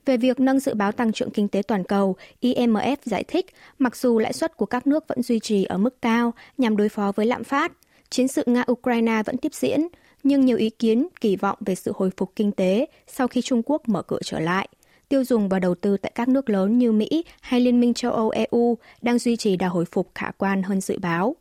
Về 0.07 0.17
việc 0.17 0.41
nâng 0.41 0.61
dự 0.61 0.75
báo 0.75 0.93
tăng 0.93 1.13
trưởng 1.13 1.31
kinh 1.31 1.49
tế 1.49 1.63
toàn 1.63 1.85
cầu, 1.85 2.17
IMF 2.41 2.97
giải 3.05 3.25
thích 3.25 3.47
mặc 3.79 3.97
dù 3.97 4.19
lãi 4.19 4.33
suất 4.33 4.57
của 4.57 4.67
các 4.67 4.87
nước 4.87 5.09
vẫn 5.09 5.23
duy 5.23 5.41
trì 5.41 5.65
ở 5.65 5.79
mức 5.79 6.03
cao 6.03 6.35
nhằm 6.59 6.77
đối 6.77 6.89
phó 6.89 7.13
với 7.13 7.27
lạm 7.27 7.45
phát, 7.45 7.73
chiến 8.11 8.29
sự 8.29 8.45
Nga-Ukraine 8.47 9.23
vẫn 9.23 9.37
tiếp 9.37 9.55
diễn, 9.55 9.89
nhưng 10.23 10.45
nhiều 10.45 10.57
ý 10.57 10.71
kiến 10.71 11.09
kỳ 11.21 11.37
vọng 11.37 11.59
về 11.61 11.75
sự 11.75 11.93
hồi 11.97 12.11
phục 12.17 12.33
kinh 12.37 12.53
tế 12.53 12.87
sau 13.07 13.29
khi 13.29 13.43
Trung 13.43 13.63
Quốc 13.67 13.89
mở 13.89 14.03
cửa 14.03 14.19
trở 14.25 14.41
lại. 14.41 14.69
Tiêu 15.13 15.25
dùng 15.25 15.49
và 15.49 15.59
đầu 15.59 15.75
tư 15.75 15.97
tại 15.97 16.13
các 16.15 16.29
nước 16.29 16.51
lớn 16.51 16.79
như 16.79 16.93
Mỹ 16.93 17.25
hay 17.41 17.61
Liên 17.61 17.81
minh 17.81 17.95
châu 17.95 18.13
Âu 18.13 18.31
EU 18.31 18.79
đang 19.03 19.19
duy 19.19 19.37
trì 19.37 19.57
đà 19.57 19.69
hồi 19.69 19.85
phục 19.85 20.11
khả 20.15 20.31
quan 20.39 20.63
hơn 20.63 20.81
dự 20.81 20.99
báo. 20.99 21.37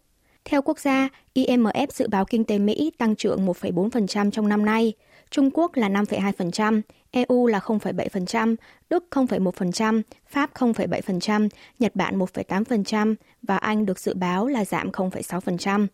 Theo 0.46 0.62
quốc 0.62 0.80
gia, 0.80 1.10
IMF 1.36 1.88
dự 1.90 2.08
báo 2.08 2.26
kinh 2.26 2.44
tế 2.44 2.60
Mỹ 2.60 2.92
tăng 2.98 3.16
trưởng 3.16 3.48
1,4% 3.48 4.32
trong 4.32 4.48
năm 4.48 4.66
nay, 4.66 4.94
Trung 5.30 5.50
Quốc 5.54 5.76
là 5.76 5.90
5,2%, 5.90 6.82
EU 7.12 7.48
là 7.48 7.60
0,7%, 7.60 8.56
Đức 8.90 9.06
0,1%, 9.12 10.02
Pháp 10.28 10.54
0,7%, 10.54 11.50
Nhật 11.80 11.96
Bản 11.96 12.20
1,8% 12.20 13.16
và 13.42 13.58
Anh 13.58 13.86
được 13.86 14.00
dự 14.00 14.14
báo 14.14 14.48
là 14.48 14.66
giảm 14.66 14.90
0,6%. 14.90 15.88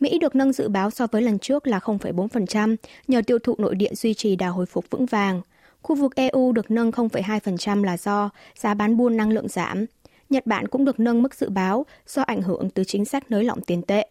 Mỹ 0.00 0.18
được 0.18 0.34
nâng 0.34 0.52
dự 0.52 0.68
báo 0.68 0.90
so 0.90 1.06
với 1.06 1.22
lần 1.22 1.38
trước 1.38 1.66
là 1.66 1.78
0,4% 1.78 2.76
nhờ 3.08 3.22
tiêu 3.26 3.38
thụ 3.38 3.54
nội 3.58 3.74
địa 3.74 3.94
duy 3.94 4.14
trì 4.14 4.36
đà 4.36 4.48
hồi 4.48 4.66
phục 4.66 4.90
vững 4.90 5.06
vàng. 5.06 5.40
Khu 5.86 5.96
vực 5.96 6.14
EU 6.14 6.52
được 6.52 6.70
nâng 6.70 6.90
0,2% 6.90 7.84
là 7.84 7.96
do 7.96 8.30
giá 8.54 8.74
bán 8.74 8.96
buôn 8.96 9.16
năng 9.16 9.30
lượng 9.30 9.48
giảm. 9.48 9.84
Nhật 10.30 10.46
Bản 10.46 10.68
cũng 10.68 10.84
được 10.84 11.00
nâng 11.00 11.22
mức 11.22 11.34
dự 11.34 11.48
báo 11.48 11.86
do 12.06 12.22
ảnh 12.22 12.42
hưởng 12.42 12.70
từ 12.70 12.84
chính 12.84 13.04
sách 13.04 13.30
nới 13.30 13.44
lỏng 13.44 13.60
tiền 13.60 13.82
tệ. 13.82 14.08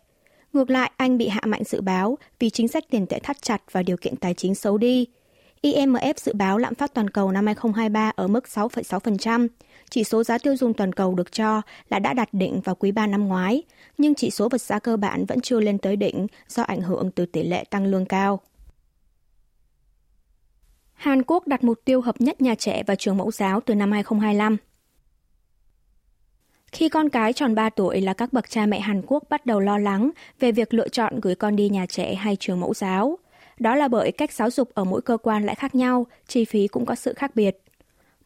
Ngược 0.54 0.70
lại, 0.70 0.92
Anh 0.98 1.18
bị 1.18 1.28
hạ 1.28 1.42
mạnh 1.46 1.64
dự 1.64 1.82
báo 1.82 2.18
vì 2.40 2.50
chính 2.50 2.68
sách 2.68 2.84
tiền 2.90 3.08
tệ 3.08 3.20
thắt 3.20 3.42
chặt 3.42 3.62
và 3.72 3.84
điều 3.84 3.98
kiện 3.98 4.16
tài 4.16 4.34
chính 4.34 4.56
xấu 4.56 4.78
đi. 4.78 5.06
IMF 5.62 6.14
dự 6.18 6.34
báo 6.34 6.58
lạm 6.58 6.76
phát 6.76 6.94
toàn 6.94 7.10
cầu 7.10 7.32
năm 7.32 7.46
2023 7.46 8.12
ở 8.16 8.28
mức 8.28 8.46
6,6%. 8.54 9.48
Chỉ 9.90 10.04
số 10.04 10.24
giá 10.24 10.38
tiêu 10.38 10.56
dùng 10.58 10.74
toàn 10.74 10.94
cầu 10.94 11.16
được 11.16 11.32
cho 11.32 11.62
là 11.90 12.00
đã 12.00 12.14
đạt 12.14 12.30
đỉnh 12.32 12.62
vào 12.62 12.76
quý 12.76 12.92
3 12.92 13.08
năm 13.08 13.28
ngoái, 13.28 13.64
nhưng 13.98 14.16
chỉ 14.16 14.30
số 14.30 14.50
vật 14.50 14.62
giá 14.62 14.80
cơ 14.80 14.98
bản 14.98 15.26
vẫn 15.26 15.42
chưa 15.42 15.60
lên 15.60 15.78
tới 15.78 15.96
đỉnh 15.96 16.28
do 16.48 16.64
ảnh 16.64 16.82
hưởng 16.82 17.12
từ 17.12 17.26
tỷ 17.26 17.44
lệ 17.44 17.64
tăng 17.70 17.86
lương 17.86 18.06
cao. 18.06 18.40
Hàn 20.96 21.24
Quốc 21.28 21.48
đặt 21.48 21.64
mục 21.64 21.80
tiêu 21.86 22.02
hợp 22.02 22.22
nhất 22.22 22.42
nhà 22.42 22.56
trẻ 22.56 22.84
và 22.88 22.96
trường 22.96 23.18
mẫu 23.18 23.32
giáo 23.32 23.62
từ 23.62 23.76
năm 23.76 23.92
2025. 23.92 24.58
Khi 26.72 26.90
con 26.90 27.10
cái 27.10 27.34
tròn 27.34 27.56
3 27.56 27.70
tuổi 27.70 28.02
là 28.02 28.14
các 28.14 28.34
bậc 28.34 28.50
cha 28.50 28.66
mẹ 28.66 28.80
Hàn 28.80 29.02
Quốc 29.08 29.24
bắt 29.30 29.46
đầu 29.46 29.60
lo 29.60 29.78
lắng 29.78 30.12
về 30.40 30.52
việc 30.52 30.74
lựa 30.74 30.88
chọn 30.88 31.20
gửi 31.20 31.36
con 31.36 31.56
đi 31.56 31.70
nhà 31.70 31.86
trẻ 31.86 32.16
hay 32.16 32.36
trường 32.36 32.60
mẫu 32.60 32.74
giáo. 32.74 33.18
Đó 33.60 33.76
là 33.76 33.88
bởi 33.88 34.12
cách 34.12 34.32
giáo 34.32 34.50
dục 34.50 34.70
ở 34.74 34.84
mỗi 34.84 35.02
cơ 35.02 35.18
quan 35.18 35.46
lại 35.46 35.56
khác 35.56 35.76
nhau, 35.76 36.06
chi 36.28 36.46
phí 36.46 36.68
cũng 36.68 36.86
có 36.86 36.96
sự 36.96 37.14
khác 37.14 37.36
biệt. 37.36 37.58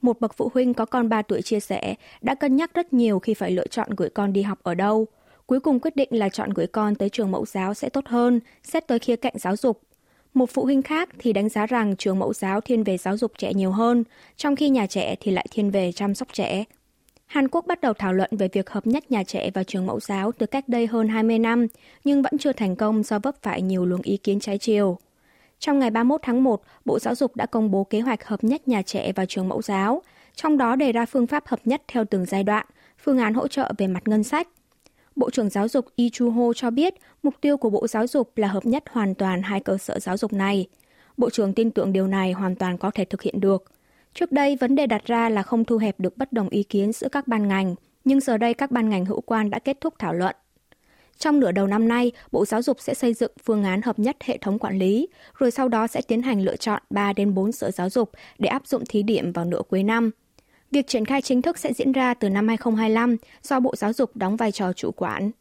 Một 0.01 0.19
bậc 0.19 0.33
phụ 0.37 0.51
huynh 0.53 0.73
có 0.73 0.85
con 0.85 1.09
3 1.09 1.21
tuổi 1.21 1.41
chia 1.41 1.59
sẻ 1.59 1.95
đã 2.21 2.35
cân 2.35 2.55
nhắc 2.55 2.73
rất 2.73 2.93
nhiều 2.93 3.19
khi 3.19 3.33
phải 3.33 3.51
lựa 3.51 3.67
chọn 3.67 3.89
gửi 3.97 4.09
con 4.09 4.33
đi 4.33 4.41
học 4.41 4.59
ở 4.63 4.73
đâu. 4.75 5.07
Cuối 5.45 5.59
cùng 5.59 5.79
quyết 5.79 5.95
định 5.95 6.09
là 6.11 6.29
chọn 6.29 6.49
gửi 6.49 6.67
con 6.67 6.95
tới 6.95 7.09
trường 7.09 7.31
mẫu 7.31 7.45
giáo 7.45 7.73
sẽ 7.73 7.89
tốt 7.89 8.07
hơn, 8.07 8.39
xét 8.63 8.87
tới 8.87 8.99
khía 8.99 9.15
cạnh 9.15 9.33
giáo 9.37 9.55
dục. 9.55 9.81
Một 10.33 10.49
phụ 10.49 10.63
huynh 10.63 10.81
khác 10.81 11.09
thì 11.19 11.33
đánh 11.33 11.49
giá 11.49 11.65
rằng 11.65 11.95
trường 11.95 12.19
mẫu 12.19 12.33
giáo 12.33 12.61
thiên 12.61 12.83
về 12.83 12.97
giáo 12.97 13.17
dục 13.17 13.31
trẻ 13.37 13.53
nhiều 13.53 13.71
hơn, 13.71 14.03
trong 14.37 14.55
khi 14.55 14.69
nhà 14.69 14.87
trẻ 14.87 15.15
thì 15.19 15.31
lại 15.31 15.45
thiên 15.51 15.71
về 15.71 15.91
chăm 15.91 16.15
sóc 16.15 16.27
trẻ. 16.33 16.63
Hàn 17.25 17.47
Quốc 17.47 17.65
bắt 17.67 17.81
đầu 17.81 17.93
thảo 17.93 18.13
luận 18.13 18.29
về 18.31 18.47
việc 18.53 18.69
hợp 18.69 18.87
nhất 18.87 19.11
nhà 19.11 19.23
trẻ 19.23 19.49
và 19.53 19.63
trường 19.63 19.85
mẫu 19.85 19.99
giáo 19.99 20.31
từ 20.31 20.45
cách 20.45 20.69
đây 20.69 20.87
hơn 20.87 21.07
20 21.07 21.39
năm, 21.39 21.67
nhưng 22.03 22.21
vẫn 22.21 22.37
chưa 22.37 22.53
thành 22.53 22.75
công 22.75 23.03
do 23.03 23.19
vấp 23.19 23.35
phải 23.41 23.61
nhiều 23.61 23.85
luồng 23.85 24.01
ý 24.01 24.17
kiến 24.17 24.39
trái 24.39 24.57
chiều. 24.57 24.97
Trong 25.59 25.79
ngày 25.79 25.89
31 25.89 26.21
tháng 26.23 26.43
1, 26.43 26.61
Bộ 26.85 26.99
Giáo 26.99 27.15
dục 27.15 27.35
đã 27.35 27.45
công 27.45 27.71
bố 27.71 27.83
kế 27.83 27.99
hoạch 27.99 28.25
hợp 28.25 28.43
nhất 28.43 28.67
nhà 28.67 28.81
trẻ 28.81 29.11
và 29.15 29.25
trường 29.25 29.49
mẫu 29.49 29.61
giáo, 29.61 30.01
trong 30.35 30.57
đó 30.57 30.75
đề 30.75 30.91
ra 30.91 31.05
phương 31.05 31.27
pháp 31.27 31.47
hợp 31.47 31.59
nhất 31.65 31.81
theo 31.87 32.05
từng 32.05 32.25
giai 32.25 32.43
đoạn, 32.43 32.65
phương 33.03 33.17
án 33.17 33.33
hỗ 33.33 33.47
trợ 33.47 33.71
về 33.77 33.87
mặt 33.87 34.07
ngân 34.07 34.23
sách. 34.23 34.47
Bộ 35.19 35.29
trưởng 35.29 35.49
Giáo 35.49 35.67
dục 35.67 35.85
Yi 35.95 36.09
Chu-ho 36.09 36.53
cho 36.53 36.69
biết 36.69 36.93
mục 37.23 37.33
tiêu 37.41 37.57
của 37.57 37.69
Bộ 37.69 37.87
Giáo 37.87 38.07
dục 38.07 38.31
là 38.35 38.47
hợp 38.47 38.65
nhất 38.65 38.83
hoàn 38.91 39.15
toàn 39.15 39.41
hai 39.41 39.59
cơ 39.59 39.77
sở 39.77 39.99
giáo 39.99 40.17
dục 40.17 40.33
này. 40.33 40.67
Bộ 41.17 41.29
trưởng 41.29 41.53
tin 41.53 41.71
tưởng 41.71 41.93
điều 41.93 42.07
này 42.07 42.31
hoàn 42.31 42.55
toàn 42.55 42.77
có 42.77 42.91
thể 42.91 43.05
thực 43.05 43.21
hiện 43.21 43.39
được. 43.39 43.63
Trước 44.13 44.31
đây, 44.31 44.55
vấn 44.55 44.75
đề 44.75 44.87
đặt 44.87 45.05
ra 45.05 45.29
là 45.29 45.43
không 45.43 45.65
thu 45.65 45.77
hẹp 45.77 45.99
được 45.99 46.17
bất 46.17 46.33
đồng 46.33 46.49
ý 46.49 46.63
kiến 46.63 46.93
giữa 46.93 47.07
các 47.11 47.27
ban 47.27 47.47
ngành, 47.47 47.75
nhưng 48.05 48.19
giờ 48.19 48.37
đây 48.37 48.53
các 48.53 48.71
ban 48.71 48.89
ngành 48.89 49.05
hữu 49.05 49.21
quan 49.21 49.49
đã 49.49 49.59
kết 49.59 49.81
thúc 49.81 49.93
thảo 49.99 50.13
luận. 50.13 50.35
Trong 51.17 51.39
nửa 51.39 51.51
đầu 51.51 51.67
năm 51.67 51.87
nay, 51.87 52.11
Bộ 52.31 52.45
Giáo 52.45 52.61
dục 52.61 52.77
sẽ 52.79 52.93
xây 52.93 53.13
dựng 53.13 53.31
phương 53.43 53.63
án 53.63 53.81
hợp 53.81 53.99
nhất 53.99 54.17
hệ 54.23 54.37
thống 54.37 54.59
quản 54.59 54.79
lý, 54.79 55.07
rồi 55.39 55.51
sau 55.51 55.69
đó 55.69 55.87
sẽ 55.87 56.01
tiến 56.01 56.21
hành 56.21 56.41
lựa 56.41 56.55
chọn 56.55 56.81
3 56.89 57.13
đến 57.13 57.33
4 57.33 57.51
sở 57.51 57.71
giáo 57.71 57.89
dục 57.89 58.11
để 58.37 58.49
áp 58.49 58.67
dụng 58.67 58.83
thí 58.89 59.03
điểm 59.03 59.31
vào 59.31 59.45
nửa 59.45 59.61
cuối 59.69 59.83
năm. 59.83 60.11
Việc 60.71 60.87
triển 60.87 61.05
khai 61.05 61.21
chính 61.21 61.41
thức 61.41 61.57
sẽ 61.57 61.73
diễn 61.73 61.91
ra 61.91 62.13
từ 62.13 62.29
năm 62.29 62.47
2025 62.47 63.17
do 63.43 63.59
Bộ 63.59 63.75
Giáo 63.75 63.93
dục 63.93 64.15
đóng 64.15 64.35
vai 64.35 64.51
trò 64.51 64.73
chủ 64.73 64.91
quản. 64.91 65.31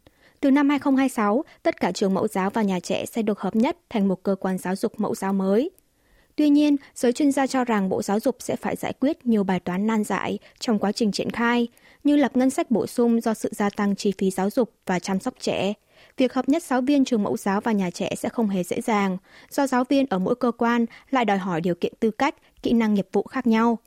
Từ 0.40 0.50
năm 0.50 0.68
2026, 0.68 1.44
tất 1.62 1.80
cả 1.80 1.92
trường 1.92 2.14
mẫu 2.14 2.28
giáo 2.28 2.50
và 2.50 2.62
nhà 2.62 2.80
trẻ 2.80 3.06
sẽ 3.06 3.22
được 3.22 3.40
hợp 3.40 3.56
nhất 3.56 3.76
thành 3.90 4.08
một 4.08 4.22
cơ 4.22 4.34
quan 4.40 4.58
giáo 4.58 4.76
dục 4.76 5.00
mẫu 5.00 5.14
giáo 5.14 5.32
mới. 5.32 5.70
Tuy 6.36 6.48
nhiên, 6.48 6.76
giới 6.94 7.12
chuyên 7.12 7.32
gia 7.32 7.46
cho 7.46 7.64
rằng 7.64 7.88
Bộ 7.88 8.02
Giáo 8.02 8.20
dục 8.20 8.36
sẽ 8.38 8.56
phải 8.56 8.76
giải 8.76 8.92
quyết 9.00 9.26
nhiều 9.26 9.44
bài 9.44 9.60
toán 9.60 9.86
nan 9.86 10.04
giải 10.04 10.38
trong 10.58 10.78
quá 10.78 10.92
trình 10.92 11.12
triển 11.12 11.30
khai, 11.30 11.68
như 12.04 12.16
lập 12.16 12.36
ngân 12.36 12.50
sách 12.50 12.70
bổ 12.70 12.86
sung 12.86 13.20
do 13.20 13.34
sự 13.34 13.50
gia 13.52 13.70
tăng 13.70 13.96
chi 13.96 14.12
phí 14.18 14.30
giáo 14.30 14.50
dục 14.50 14.72
và 14.86 14.98
chăm 14.98 15.20
sóc 15.20 15.34
trẻ. 15.40 15.72
Việc 16.16 16.32
hợp 16.32 16.48
nhất 16.48 16.62
giáo 16.62 16.80
viên 16.80 17.04
trường 17.04 17.22
mẫu 17.22 17.36
giáo 17.36 17.60
và 17.60 17.72
nhà 17.72 17.90
trẻ 17.90 18.14
sẽ 18.16 18.28
không 18.28 18.48
hề 18.48 18.64
dễ 18.64 18.80
dàng, 18.80 19.16
do 19.50 19.66
giáo 19.66 19.84
viên 19.84 20.06
ở 20.10 20.18
mỗi 20.18 20.34
cơ 20.34 20.50
quan 20.50 20.86
lại 21.10 21.24
đòi 21.24 21.38
hỏi 21.38 21.60
điều 21.60 21.74
kiện 21.74 21.92
tư 22.00 22.10
cách, 22.10 22.34
kỹ 22.62 22.72
năng 22.72 22.94
nghiệp 22.94 23.08
vụ 23.12 23.22
khác 23.22 23.46
nhau. 23.46 23.78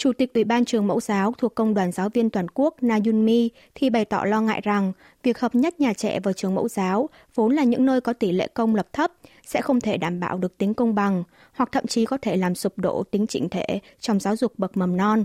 Chủ 0.00 0.12
tịch 0.12 0.34
Ủy 0.34 0.44
ban 0.44 0.64
trường 0.64 0.86
mẫu 0.86 1.00
giáo 1.00 1.32
thuộc 1.38 1.54
Công 1.54 1.74
đoàn 1.74 1.92
Giáo 1.92 2.08
viên 2.08 2.30
Toàn 2.30 2.46
quốc 2.54 2.76
Na 2.80 2.98
Yun 3.06 3.24
Mi 3.24 3.50
thì 3.74 3.90
bày 3.90 4.04
tỏ 4.04 4.24
lo 4.24 4.40
ngại 4.40 4.60
rằng 4.60 4.92
việc 5.22 5.38
hợp 5.38 5.54
nhất 5.54 5.80
nhà 5.80 5.92
trẻ 5.92 6.20
và 6.22 6.32
trường 6.32 6.54
mẫu 6.54 6.68
giáo, 6.68 7.08
vốn 7.34 7.54
là 7.54 7.64
những 7.64 7.86
nơi 7.86 8.00
có 8.00 8.12
tỷ 8.12 8.32
lệ 8.32 8.48
công 8.54 8.74
lập 8.74 8.88
thấp, 8.92 9.12
sẽ 9.46 9.62
không 9.62 9.80
thể 9.80 9.96
đảm 9.96 10.20
bảo 10.20 10.38
được 10.38 10.58
tính 10.58 10.74
công 10.74 10.94
bằng, 10.94 11.24
hoặc 11.52 11.68
thậm 11.72 11.86
chí 11.86 12.04
có 12.04 12.18
thể 12.22 12.36
làm 12.36 12.54
sụp 12.54 12.78
đổ 12.78 13.02
tính 13.10 13.26
chỉnh 13.26 13.48
thể 13.48 13.80
trong 14.00 14.20
giáo 14.20 14.36
dục 14.36 14.52
bậc 14.58 14.76
mầm 14.76 14.96
non. 14.96 15.24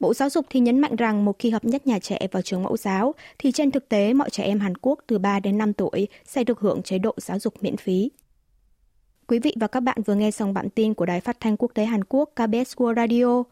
Bộ 0.00 0.14
Giáo 0.14 0.30
dục 0.30 0.46
thì 0.50 0.60
nhấn 0.60 0.78
mạnh 0.78 0.96
rằng 0.96 1.24
một 1.24 1.38
khi 1.38 1.50
hợp 1.50 1.64
nhất 1.64 1.86
nhà 1.86 1.98
trẻ 1.98 2.18
vào 2.32 2.42
trường 2.42 2.62
mẫu 2.62 2.76
giáo, 2.76 3.14
thì 3.38 3.52
trên 3.52 3.70
thực 3.70 3.88
tế 3.88 4.12
mọi 4.12 4.30
trẻ 4.30 4.44
em 4.44 4.60
Hàn 4.60 4.76
Quốc 4.76 4.98
từ 5.06 5.18
3 5.18 5.40
đến 5.40 5.58
5 5.58 5.72
tuổi 5.72 6.08
sẽ 6.24 6.44
được 6.44 6.60
hưởng 6.60 6.82
chế 6.82 6.98
độ 6.98 7.14
giáo 7.16 7.38
dục 7.38 7.54
miễn 7.60 7.76
phí. 7.76 8.10
Quý 9.26 9.38
vị 9.38 9.54
và 9.60 9.66
các 9.66 9.80
bạn 9.80 10.02
vừa 10.02 10.14
nghe 10.14 10.30
xong 10.30 10.54
bản 10.54 10.70
tin 10.70 10.94
của 10.94 11.06
Đài 11.06 11.20
Phát 11.20 11.40
thanh 11.40 11.56
Quốc 11.56 11.70
tế 11.74 11.84
Hàn 11.84 12.04
Quốc 12.04 12.30
KBS 12.34 12.76
World 12.76 12.94
Radio. 12.94 13.42